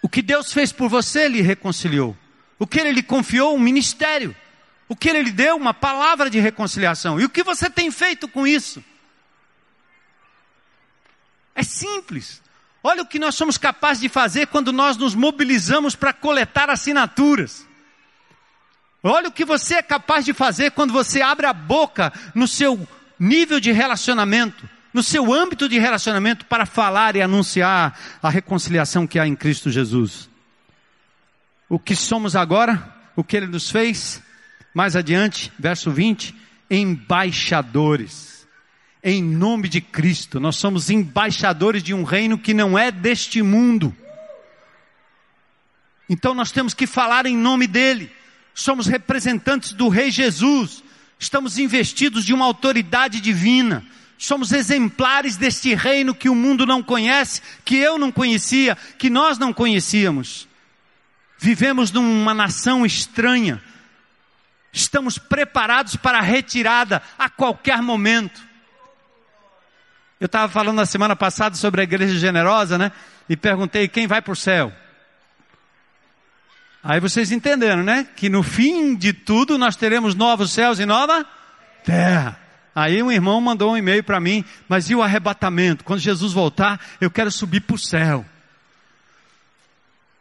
[0.00, 2.16] O que Deus fez por você, Ele reconciliou.
[2.60, 4.36] O que Ele lhe confiou, um ministério.
[4.88, 5.56] O que ele lhe deu?
[5.56, 7.20] Uma palavra de reconciliação.
[7.20, 8.82] E o que você tem feito com isso?
[11.54, 12.42] É simples.
[12.82, 17.66] Olha o que nós somos capazes de fazer quando nós nos mobilizamos para coletar assinaturas.
[19.02, 22.86] Olha o que você é capaz de fazer quando você abre a boca no seu
[23.18, 29.18] nível de relacionamento, no seu âmbito de relacionamento para falar e anunciar a reconciliação que
[29.18, 30.28] há em Cristo Jesus.
[31.68, 34.22] O que somos agora, o que ele nos fez,
[34.76, 36.34] mais adiante, verso 20,
[36.70, 38.46] embaixadores.
[39.02, 43.96] Em nome de Cristo, nós somos embaixadores de um reino que não é deste mundo.
[46.10, 48.12] Então nós temos que falar em nome dele.
[48.52, 50.84] Somos representantes do Rei Jesus.
[51.18, 53.82] Estamos investidos de uma autoridade divina.
[54.18, 59.38] Somos exemplares deste reino que o mundo não conhece, que eu não conhecia, que nós
[59.38, 60.46] não conhecíamos.
[61.38, 63.62] Vivemos numa nação estranha,
[64.76, 68.40] estamos preparados para a retirada a qualquer momento.
[70.20, 72.92] Eu estava falando na semana passada sobre a igreja generosa, né?
[73.28, 74.72] E perguntei quem vai para o céu.
[76.82, 78.06] Aí vocês entenderam, né?
[78.16, 81.26] Que no fim de tudo nós teremos novos céus e nova
[81.82, 82.38] terra.
[82.74, 85.84] Aí um irmão mandou um e-mail para mim, mas e o arrebatamento?
[85.84, 88.24] Quando Jesus voltar, eu quero subir para o céu.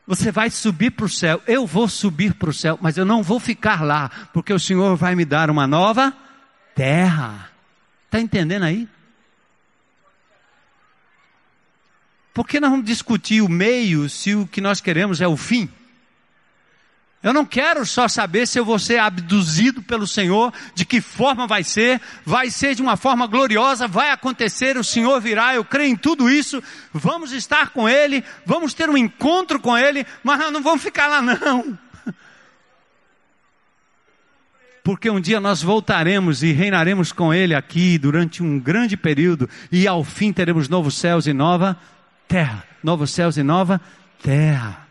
[0.08, 3.24] Você vai subir para o céu, eu vou subir para o céu, mas eu não
[3.24, 6.14] vou ficar lá, porque o Senhor vai me dar uma nova
[6.76, 7.50] terra.
[8.06, 8.88] Está entendendo aí?
[12.34, 15.70] Por que nós vamos discutir o meio se o que nós queremos é o fim?
[17.26, 21.48] Eu não quero só saber se eu vou ser abduzido pelo Senhor, de que forma
[21.48, 25.92] vai ser, vai ser de uma forma gloriosa, vai acontecer, o Senhor virá, eu creio
[25.92, 26.62] em tudo isso,
[26.94, 31.20] vamos estar com Ele, vamos ter um encontro com Ele, mas não vamos ficar lá
[31.20, 31.76] não.
[34.84, 39.88] Porque um dia nós voltaremos e reinaremos com Ele aqui durante um grande período, e
[39.88, 41.76] ao fim teremos novos céus e nova
[42.28, 42.64] terra.
[42.84, 43.82] Novos céus e nova
[44.22, 44.85] terra.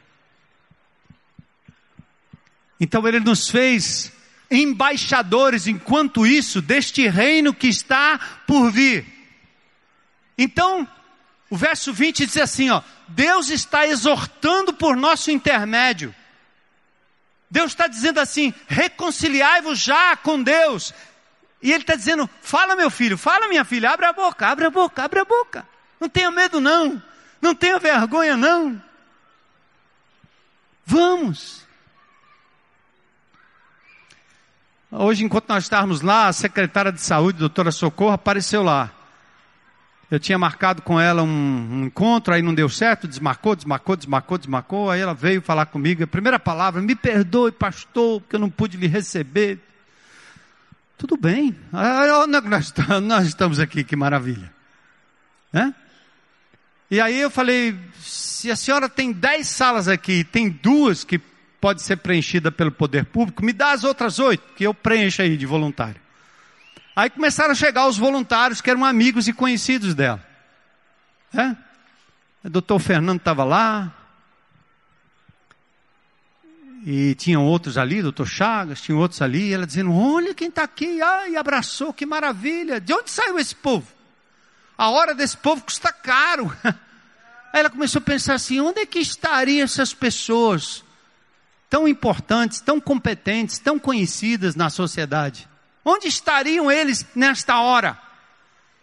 [2.84, 4.12] Então ele nos fez
[4.50, 9.06] embaixadores, enquanto isso, deste reino que está por vir.
[10.36, 10.86] Então,
[11.48, 16.14] o verso 20 diz assim: ó, Deus está exortando por nosso intermédio.
[17.50, 20.92] Deus está dizendo assim: reconciliai-vos já com Deus.
[21.62, 24.70] E Ele está dizendo: fala, meu filho, fala, minha filha, abre a boca, abre a
[24.70, 25.66] boca, abre a boca.
[25.98, 27.02] Não tenha medo, não.
[27.40, 28.82] Não tenha vergonha, não.
[30.84, 31.63] Vamos.
[34.96, 38.92] Hoje, enquanto nós estávamos lá, a secretária de saúde, doutora Socorro, apareceu lá.
[40.08, 44.38] Eu tinha marcado com ela um, um, encontro, aí não deu certo, desmarcou, desmarcou, desmarcou,
[44.38, 44.90] desmarcou.
[44.90, 46.04] Aí ela veio falar comigo.
[46.04, 49.58] A primeira palavra, me perdoe, pastor, porque eu não pude lhe receber.
[50.96, 51.56] Tudo bem.
[53.02, 54.52] Nós estamos aqui, que maravilha.
[55.52, 55.72] É?
[56.88, 61.20] E aí eu falei, se a senhora tem dez salas aqui, tem duas que
[61.64, 65.34] pode ser preenchida pelo poder público, me dá as outras oito, que eu preencho aí
[65.34, 65.98] de voluntário.
[66.94, 70.22] Aí começaram a chegar os voluntários que eram amigos e conhecidos dela.
[71.32, 71.56] É?
[72.44, 73.90] O doutor Fernando estava lá,
[76.84, 80.64] e tinham outros ali, doutor Chagas, tinham outros ali, e ela dizendo, olha quem está
[80.64, 83.86] aqui, ai, abraçou, que maravilha, de onde saiu esse povo?
[84.76, 86.54] A hora desse povo custa caro.
[86.62, 90.84] Aí ela começou a pensar assim, onde é que estariam essas pessoas
[91.74, 95.48] tão importantes, tão competentes, tão conhecidas na sociedade?
[95.84, 97.98] Onde estariam eles nesta hora?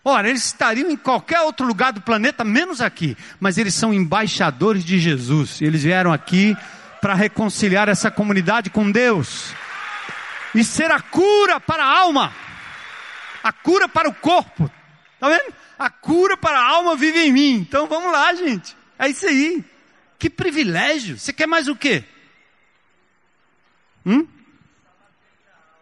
[0.04, 4.84] Ora, eles estariam em qualquer outro lugar do planeta, menos aqui, mas eles são embaixadores
[4.84, 6.54] de Jesus, eles vieram aqui
[7.00, 9.54] para reconciliar essa comunidade com Deus
[10.54, 12.36] e ser a cura para a alma,
[13.42, 14.70] a cura para o corpo.
[15.18, 15.54] Tá vendo?
[15.80, 17.54] A cura para a alma vive em mim.
[17.54, 18.76] Então vamos lá, gente.
[19.00, 19.64] É isso aí.
[20.20, 21.18] Que privilégio.
[21.18, 22.04] Você quer mais o quê?
[24.06, 24.26] Hum?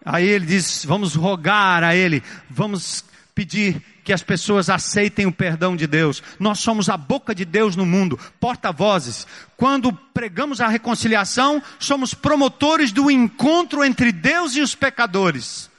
[0.04, 3.04] Aí ele diz: vamos rogar a ele, vamos
[3.36, 6.24] pedir que as pessoas aceitem o perdão de Deus.
[6.40, 9.28] Nós somos a boca de Deus no mundo, porta-vozes.
[9.56, 15.70] Quando pregamos a reconciliação, somos promotores do encontro entre Deus e os pecadores.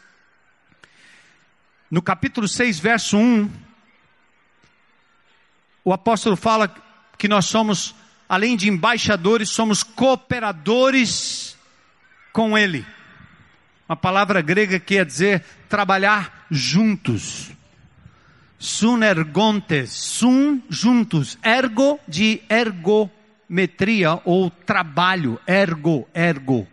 [1.91, 3.51] No capítulo 6, verso 1,
[5.85, 6.73] o apóstolo fala
[7.19, 7.97] que nós somos,
[8.29, 11.50] além de embaixadores, somos cooperadores
[12.33, 12.87] com Ele.
[13.89, 17.53] Uma palavra grega que quer dizer trabalhar juntos
[18.61, 26.69] sunergontes, sun juntos, ergo de ergometria ou trabalho, ergo, ergo.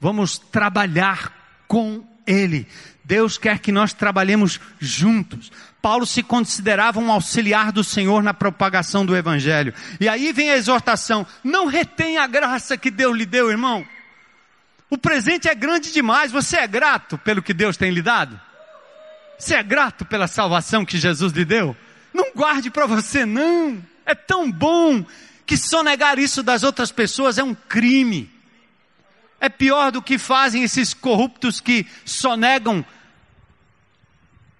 [0.00, 2.66] Vamos trabalhar com Ele.
[3.04, 5.52] Deus quer que nós trabalhemos juntos.
[5.82, 9.74] Paulo se considerava um auxiliar do Senhor na propagação do Evangelho.
[10.00, 13.86] E aí vem a exortação: não retenha a graça que Deus lhe deu, irmão.
[14.90, 16.32] O presente é grande demais.
[16.32, 18.38] Você é grato pelo que Deus tem lhe dado?
[19.38, 21.76] Você é grato pela salvação que Jesus lhe deu?
[22.12, 23.82] Não guarde para você, não.
[24.04, 25.06] É tão bom
[25.46, 28.28] que sonegar isso das outras pessoas é um crime.
[29.40, 32.84] É pior do que fazem esses corruptos que sonegam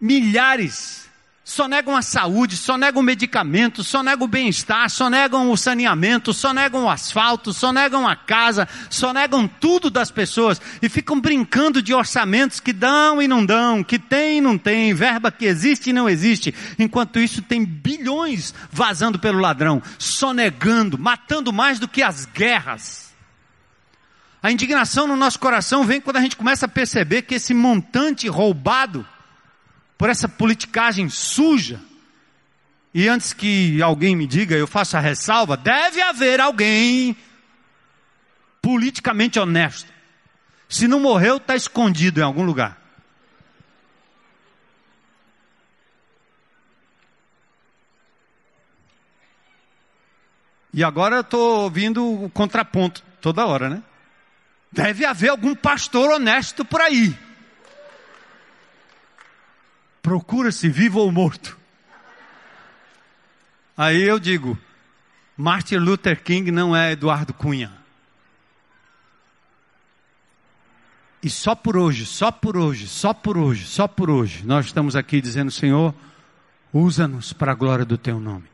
[0.01, 1.10] milhares
[1.51, 5.57] só negam a saúde, só negam o medicamento, só negam o bem-estar, só negam o
[5.57, 10.89] saneamento, só negam o asfalto, só negam a casa, só negam tudo das pessoas e
[10.89, 15.33] ficam brincando de orçamentos que dão e não dão, que tem e não tem, verba
[15.33, 16.55] que existe e não existe.
[16.79, 23.13] Enquanto isso, tem bilhões vazando pelo ladrão, só negando, matando mais do que as guerras.
[24.41, 28.29] A indignação no nosso coração vem quando a gente começa a perceber que esse montante
[28.29, 29.05] roubado
[30.01, 31.79] por essa politicagem suja.
[32.95, 37.15] E antes que alguém me diga, eu faço a ressalva: deve haver alguém
[38.63, 39.93] politicamente honesto.
[40.67, 42.81] Se não morreu, está escondido em algum lugar.
[50.73, 53.83] E agora eu estou ouvindo o contraponto toda hora, né?
[54.73, 57.15] Deve haver algum pastor honesto por aí.
[60.11, 61.57] Procura-se vivo ou morto.
[63.77, 64.59] Aí eu digo,
[65.37, 67.71] Martin Luther King não é Eduardo Cunha.
[71.23, 74.97] E só por hoje, só por hoje, só por hoje, só por hoje, nós estamos
[74.97, 75.95] aqui dizendo, Senhor,
[76.73, 78.49] usa-nos para a glória do teu nome.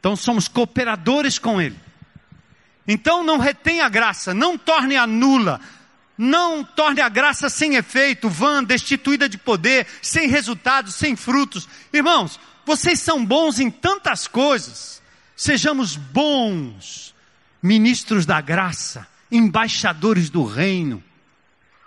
[0.00, 1.78] Então somos cooperadores com Ele.
[2.88, 5.60] Então não retenha a graça, não torne a nula,
[6.18, 11.68] não torne a graça sem efeito, vã, destituída de poder, sem resultados, sem frutos.
[11.92, 15.00] Irmãos, vocês são bons em tantas coisas.
[15.36, 17.14] Sejamos bons
[17.62, 21.02] ministros da graça, embaixadores do reino,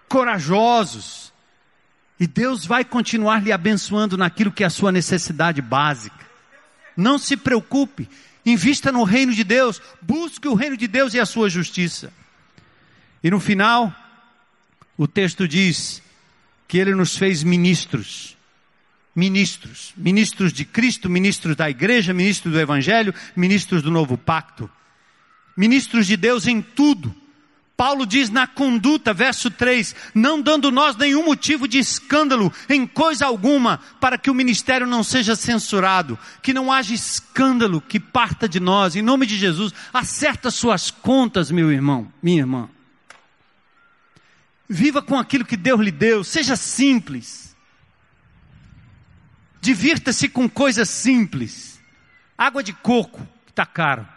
[0.08, 1.34] corajosos.
[2.18, 6.26] E Deus vai continuar lhe abençoando naquilo que é a sua necessidade básica.
[6.96, 8.08] Não se preocupe,
[8.46, 12.14] invista no reino de Deus, busque o reino de Deus e a sua justiça.
[13.24, 13.94] E no final,
[14.98, 16.02] o texto diz
[16.68, 18.38] que ele nos fez ministros.
[19.14, 24.70] Ministros, ministros de Cristo, ministros da igreja, ministros do evangelho, ministros do novo pacto.
[25.56, 27.14] Ministros de Deus em tudo.
[27.76, 33.26] Paulo diz na conduta, verso 3: Não dando nós nenhum motivo de escândalo em coisa
[33.26, 38.60] alguma, para que o ministério não seja censurado, que não haja escândalo que parta de
[38.60, 42.70] nós, em nome de Jesus, acerta suas contas, meu irmão, minha irmã.
[44.74, 47.54] Viva com aquilo que Deus lhe deu, seja simples.
[49.60, 51.84] Divirta-se com coisas simples.
[52.38, 54.08] Água de coco, que está caro.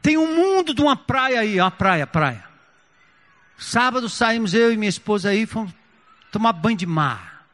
[0.00, 2.44] Tem um mundo de uma praia aí, uma praia, praia.
[3.58, 5.70] Sábado saímos eu e minha esposa aí, fomos
[6.32, 7.46] tomar banho de mar.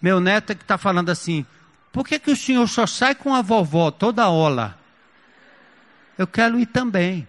[0.00, 1.44] Meu neto é que está falando assim,
[1.92, 4.85] por que, que o senhor só sai com a vovó toda ola?
[6.18, 7.26] Eu quero ir também.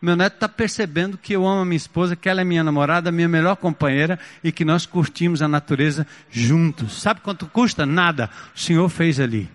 [0.00, 3.10] Meu neto está percebendo que eu amo a minha esposa, que ela é minha namorada,
[3.10, 7.02] minha melhor companheira e que nós curtimos a natureza juntos.
[7.02, 7.84] Sabe quanto custa?
[7.84, 8.30] Nada.
[8.54, 9.50] O Senhor fez ali.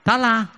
[0.00, 0.50] Está lá.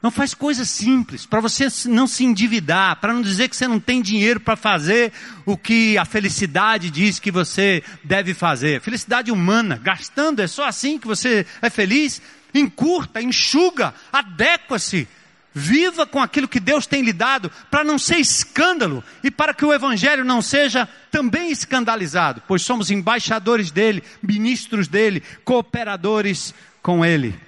[0.00, 3.80] Não faz coisas simples, para você não se endividar, para não dizer que você não
[3.80, 5.10] tem dinheiro para fazer
[5.46, 8.82] o que a felicidade diz que você deve fazer.
[8.82, 12.20] Felicidade humana, gastando, é só assim que você é feliz?
[12.54, 15.08] Encurta, enxuga, adequa-se
[15.56, 19.64] Viva com aquilo que Deus tem lhe dado, para não ser escândalo e para que
[19.64, 26.52] o Evangelho não seja também escandalizado, pois somos embaixadores dele, ministros dele, cooperadores
[26.82, 27.40] com ele.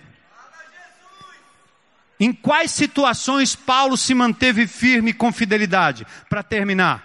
[2.18, 6.06] Em quais situações Paulo se manteve firme com fidelidade?
[6.30, 7.04] Para terminar,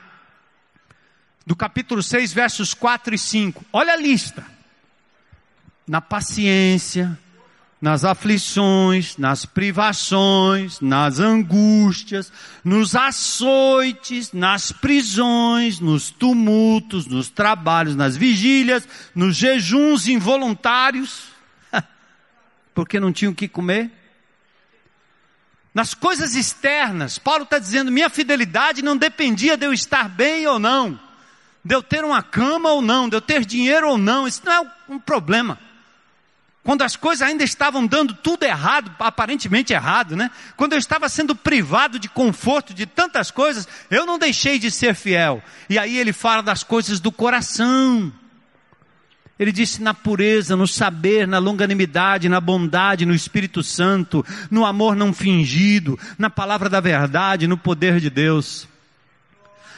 [1.47, 4.45] do capítulo 6, versos 4 e 5, olha a lista:
[5.87, 7.17] na paciência,
[7.81, 12.31] nas aflições, nas privações, nas angústias,
[12.63, 21.23] nos açoites, nas prisões, nos tumultos, nos trabalhos, nas vigílias, nos jejuns involuntários,
[22.75, 23.89] porque não tinham o que comer.
[25.73, 30.59] Nas coisas externas, Paulo está dizendo: minha fidelidade não dependia de eu estar bem ou
[30.59, 30.99] não,
[31.65, 34.53] de eu ter uma cama ou não, de eu ter dinheiro ou não, isso não
[34.53, 35.57] é um problema
[36.63, 40.29] quando as coisas ainda estavam dando tudo errado, aparentemente errado, né?
[40.55, 44.93] Quando eu estava sendo privado de conforto, de tantas coisas, eu não deixei de ser
[44.93, 45.43] fiel.
[45.67, 48.13] E aí ele fala das coisas do coração.
[49.39, 54.95] Ele disse na pureza, no saber, na longanimidade, na bondade, no Espírito Santo, no amor
[54.95, 58.67] não fingido, na palavra da verdade, no poder de Deus.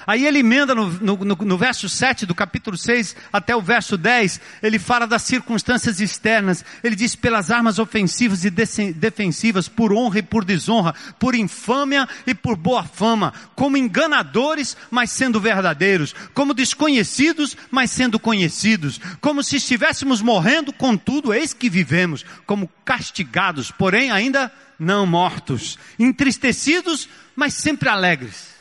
[0.06, 4.40] Aí ele emenda no, no, no, verso 7 do capítulo 6 até o verso 10,
[4.62, 6.64] ele fala das circunstâncias externas.
[6.84, 12.34] Ele diz pelas armas ofensivas e defensivas, por honra e por desonra, por infâmia e
[12.34, 19.58] por boa fama, como enganadores, mas sendo verdadeiros, como desconhecidos, mas sendo conhecidos, como se
[19.58, 27.90] estivéssemos morrendo, contudo, eis que vivemos, como castigados, porém ainda não mortos, entristecidos, mas sempre
[27.90, 28.53] alegres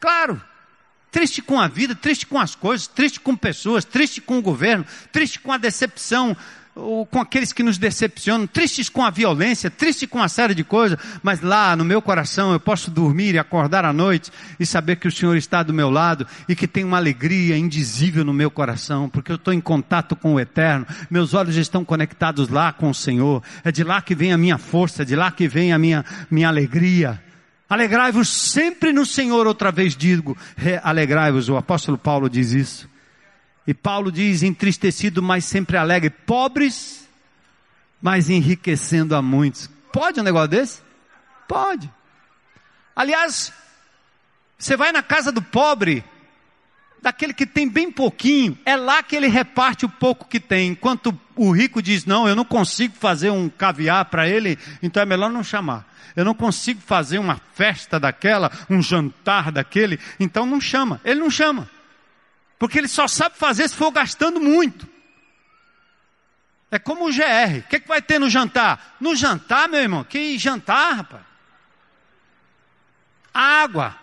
[0.00, 0.40] Claro.
[1.10, 4.84] Triste com a vida, triste com as coisas, triste com pessoas, triste com o governo,
[5.10, 6.36] triste com a decepção,
[6.76, 10.62] ou com aqueles que nos decepcionam, tristes com a violência, triste com uma série de
[10.62, 14.30] coisas, mas lá no meu coração eu posso dormir e acordar à noite
[14.60, 18.24] e saber que o Senhor está do meu lado e que tem uma alegria indizível
[18.24, 22.50] no meu coração, porque eu estou em contato com o Eterno, meus olhos estão conectados
[22.50, 25.30] lá com o Senhor, é de lá que vem a minha força, é de lá
[25.30, 27.25] que vem a minha, minha alegria.
[27.68, 30.36] Alegrai-vos sempre no Senhor, outra vez digo,
[30.82, 31.48] alegrai-vos.
[31.48, 32.88] O apóstolo Paulo diz isso.
[33.66, 37.08] E Paulo diz, entristecido, mas sempre alegre, pobres,
[38.00, 39.68] mas enriquecendo a muitos.
[39.92, 40.80] Pode um negócio desse?
[41.48, 41.90] Pode.
[42.94, 43.52] Aliás,
[44.56, 46.04] você vai na casa do pobre,
[47.02, 50.70] daquele que tem bem pouquinho, é lá que ele reparte o pouco que tem.
[50.70, 55.06] Enquanto o rico diz: Não, eu não consigo fazer um caviar para ele, então é
[55.06, 60.58] melhor não chamar eu não consigo fazer uma festa daquela, um jantar daquele, então não
[60.58, 60.98] chama.
[61.04, 61.68] Ele não chama.
[62.58, 64.88] Porque ele só sabe fazer se for gastando muito.
[66.70, 67.58] É como o GR.
[67.58, 68.96] O que, é que vai ter no jantar?
[68.98, 71.22] No jantar, meu irmão, que jantar, rapaz?
[73.32, 73.94] Água.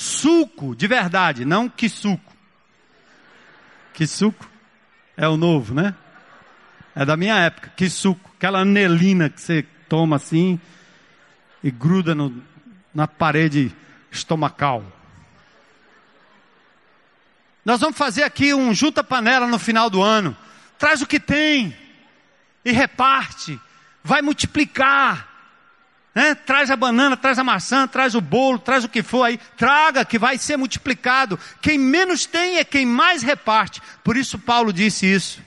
[0.00, 2.32] Suco, de verdade, não que suco.
[3.92, 4.48] Que suco?
[5.16, 5.92] É o novo, né?
[6.94, 7.72] É da minha época.
[7.76, 8.30] Que suco.
[8.36, 10.60] Aquela anelina que você toma assim
[11.64, 12.40] e gruda no,
[12.94, 13.74] na parede
[14.08, 14.84] estomacal.
[17.64, 20.36] Nós vamos fazer aqui um junta panela no final do ano.
[20.78, 21.76] Traz o que tem
[22.64, 23.60] e reparte.
[24.04, 25.27] Vai multiplicar.
[26.14, 26.34] Né?
[26.34, 29.38] Traz a banana, traz a maçã, traz o bolo, traz o que for aí.
[29.56, 31.38] Traga que vai ser multiplicado.
[31.60, 33.80] Quem menos tem é quem mais reparte.
[34.02, 35.40] Por isso Paulo disse isso.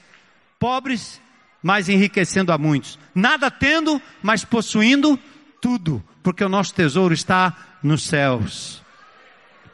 [0.59, 1.19] Pobres,
[1.61, 2.97] mas enriquecendo a muitos.
[3.13, 5.19] Nada tendo, mas possuindo
[5.59, 8.81] tudo, porque o nosso tesouro está nos céus.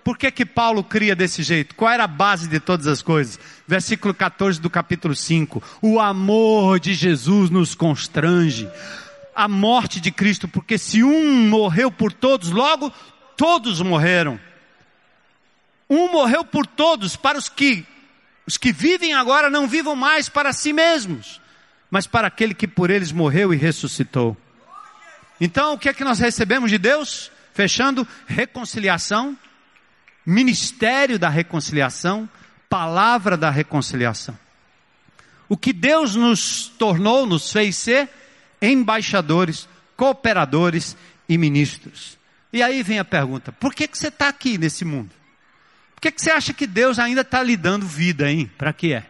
[0.07, 1.75] Por que que Paulo cria desse jeito?
[1.75, 3.38] Qual era a base de todas as coisas?
[3.67, 5.61] Versículo 14 do capítulo 5.
[5.81, 8.69] O amor de Jesus nos constrange.
[9.38, 12.91] A morte de Cristo, porque se um morreu por todos, logo
[13.35, 14.39] todos morreram.
[15.88, 17.85] Um morreu por todos, para os que
[18.47, 21.39] os que vivem agora não vivam mais para si mesmos,
[21.91, 24.35] mas para aquele que por eles morreu e ressuscitou.
[25.39, 27.29] Então, o que é que nós recebemos de Deus?
[27.53, 29.38] Fechando, reconciliação,
[30.25, 32.27] ministério da reconciliação,
[32.67, 34.38] palavra da reconciliação.
[35.47, 38.09] O que Deus nos tornou, nos fez ser
[38.62, 40.95] embaixadores, cooperadores
[41.28, 42.18] e ministros.
[42.51, 45.12] E aí vem a pergunta: por que, que você está aqui nesse mundo?
[45.95, 48.49] Por que, que você acha que Deus ainda está lhe dando vida, hein?
[48.58, 49.05] Para que é?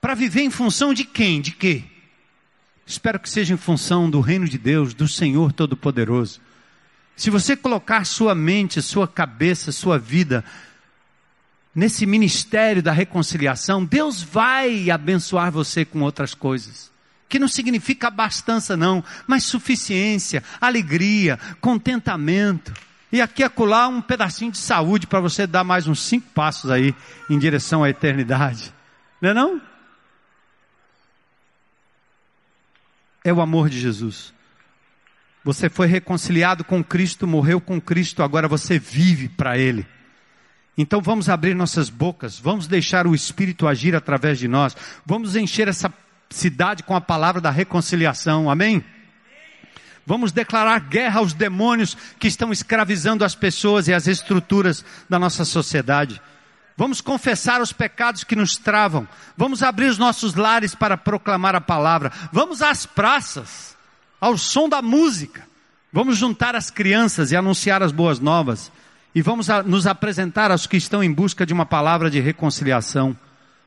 [0.00, 1.40] Para viver em função de quem?
[1.40, 1.84] De quê?
[2.86, 6.40] Espero que seja em função do reino de Deus, do Senhor Todo-Poderoso.
[7.14, 10.44] Se você colocar sua mente, sua cabeça, sua vida
[11.74, 16.90] nesse ministério da reconciliação, Deus vai abençoar você com outras coisas.
[17.28, 22.72] Que não significa abastança, não, mas suficiência, alegria, contentamento.
[23.12, 26.94] E aqui acolá um pedacinho de saúde para você dar mais uns cinco passos aí
[27.28, 28.72] em direção à eternidade.
[29.20, 29.60] Não é não?
[33.22, 34.32] É o amor de Jesus.
[35.44, 39.86] Você foi reconciliado com Cristo, morreu com Cristo, agora você vive para Ele.
[40.76, 45.68] Então vamos abrir nossas bocas, vamos deixar o Espírito agir através de nós, vamos encher
[45.68, 45.92] essa
[46.30, 48.84] cidade com a palavra da reconciliação, amém?
[50.06, 55.44] Vamos declarar guerra aos demônios que estão escravizando as pessoas e as estruturas da nossa
[55.44, 56.20] sociedade.
[56.76, 59.06] Vamos confessar os pecados que nos travam.
[59.36, 62.10] Vamos abrir os nossos lares para proclamar a palavra.
[62.32, 63.76] Vamos às praças,
[64.18, 65.46] ao som da música.
[65.92, 68.72] Vamos juntar as crianças e anunciar as boas novas.
[69.14, 73.16] E vamos nos apresentar aos que estão em busca de uma palavra de reconciliação.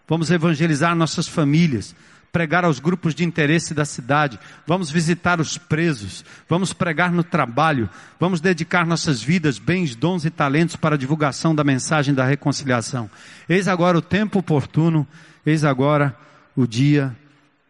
[0.07, 1.95] Vamos evangelizar nossas famílias,
[2.31, 7.89] pregar aos grupos de interesse da cidade, vamos visitar os presos, vamos pregar no trabalho,
[8.19, 13.09] vamos dedicar nossas vidas, bens, dons e talentos para a divulgação da mensagem da reconciliação.
[13.47, 15.07] Eis agora o tempo oportuno,
[15.45, 16.17] eis agora
[16.55, 17.15] o dia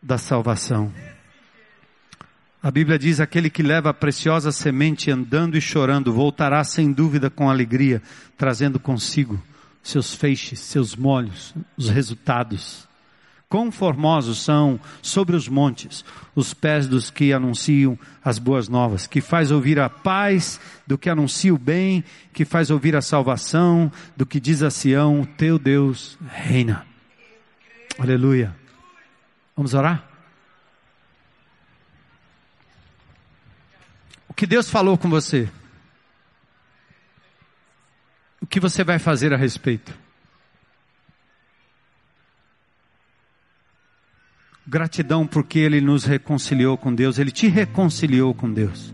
[0.01, 0.91] da salvação.
[2.64, 7.30] A Bíblia diz: aquele que leva a preciosa semente andando e chorando, voltará sem dúvida
[7.30, 8.01] com alegria,
[8.38, 9.43] trazendo consigo
[9.82, 12.88] seus feixes, seus molhos, os resultados.
[13.49, 16.03] Quão formosos são sobre os montes
[16.34, 21.09] os pés dos que anunciam as boas novas, que faz ouvir a paz do que
[21.09, 26.18] anuncia o bem, que faz ouvir a salvação do que diz a Sião, teu Deus
[26.32, 26.88] reina.
[27.99, 28.55] Aleluia.
[29.55, 30.12] Vamos orar?
[34.34, 35.47] O que Deus falou com você?
[38.41, 39.93] O que você vai fazer a respeito?
[44.65, 48.91] Gratidão porque Ele nos reconciliou com Deus, Ele te reconciliou com Deus.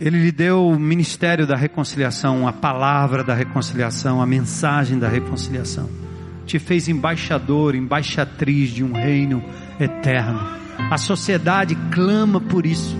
[0.00, 6.05] Ele lhe deu o ministério da reconciliação, a palavra da reconciliação, a mensagem da reconciliação.
[6.46, 9.42] Te fez embaixador, embaixatriz de um reino
[9.80, 10.40] eterno.
[10.90, 12.96] A sociedade clama por isso.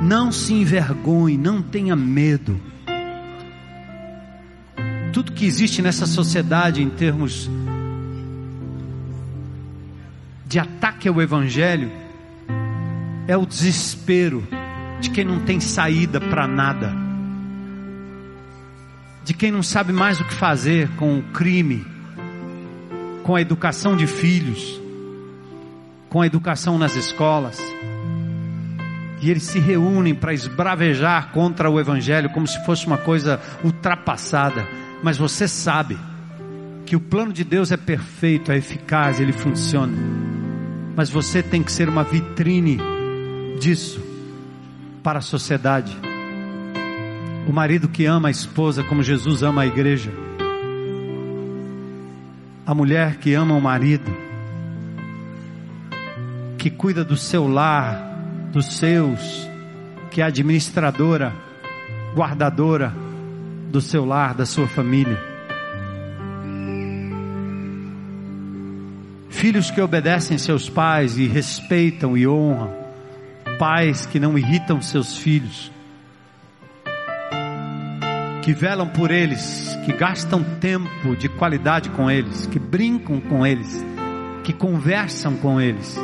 [0.00, 2.60] Não se envergonhe, não tenha medo.
[5.12, 7.48] Tudo que existe nessa sociedade em termos
[10.46, 11.90] de ataque ao Evangelho
[13.26, 14.46] é o desespero
[15.00, 16.94] de quem não tem saída para nada,
[19.24, 21.84] de quem não sabe mais o que fazer com o crime,
[23.26, 24.86] com a educação de filhos
[26.16, 27.60] com a educação nas escolas.
[29.20, 34.66] E eles se reúnem para esbravejar contra o Evangelho como se fosse uma coisa ultrapassada.
[35.02, 35.98] Mas você sabe
[36.86, 39.92] que o plano de Deus é perfeito, é eficaz, ele funciona.
[40.94, 42.78] Mas você tem que ser uma vitrine
[43.60, 44.00] disso
[45.02, 45.94] para a sociedade.
[47.46, 50.10] O marido que ama a esposa como Jesus ama a igreja.
[52.66, 54.10] A mulher que ama o marido
[56.58, 59.48] que cuida do seu lar, dos seus,
[60.10, 61.32] que é administradora,
[62.12, 62.92] guardadora
[63.70, 65.16] do seu lar, da sua família.
[69.28, 72.74] Filhos que obedecem seus pais e respeitam e honram.
[73.60, 75.70] Pais que não irritam seus filhos.
[78.46, 83.84] Que velam por eles, que gastam tempo de qualidade com eles, que brincam com eles,
[84.42, 85.98] que conversam com eles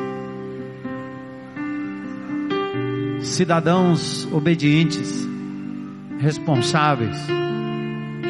[3.23, 5.27] cidadãos obedientes,
[6.19, 7.17] responsáveis,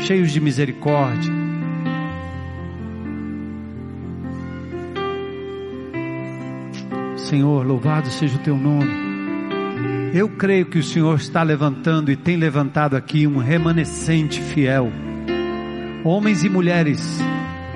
[0.01, 1.33] cheios de misericórdia.
[7.17, 9.02] Senhor, louvado seja o teu nome.
[10.15, 14.93] Eu creio que o Senhor está levantando e tem levantado aqui um remanescente fiel,
[16.05, 17.19] homens e mulheres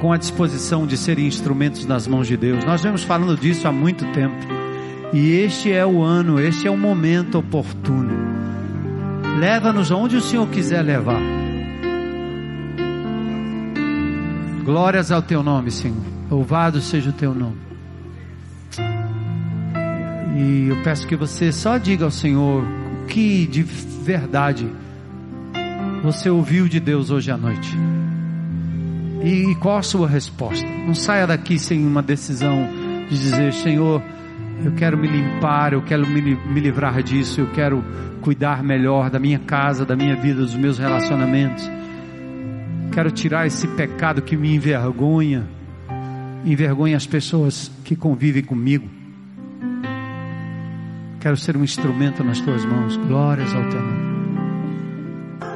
[0.03, 2.63] com a disposição de serem instrumentos nas mãos de Deus.
[2.63, 4.37] Nós vemos falando disso há muito tempo.
[5.15, 8.13] E este é o ano, este é o momento oportuno.
[9.39, 11.23] Leva-nos aonde o Senhor quiser levar.
[14.63, 15.97] Glórias ao teu nome, Senhor.
[16.31, 17.66] Louvado seja o teu nome.
[20.37, 24.69] E eu peço que você só diga ao Senhor o que de verdade
[26.03, 27.75] você ouviu de Deus hoje à noite.
[29.25, 30.67] E qual a sua resposta?
[30.87, 32.69] Não saia daqui sem uma decisão
[33.09, 34.03] de dizer: Senhor,
[34.63, 37.83] eu quero me limpar, eu quero me, me livrar disso, eu quero
[38.21, 41.69] cuidar melhor da minha casa, da minha vida, dos meus relacionamentos.
[42.93, 45.47] Quero tirar esse pecado que me envergonha,
[46.45, 48.96] envergonha as pessoas que convivem comigo.
[51.27, 52.97] Quero ser um instrumento nas tuas mãos.
[52.99, 54.06] Glórias ao teu nome.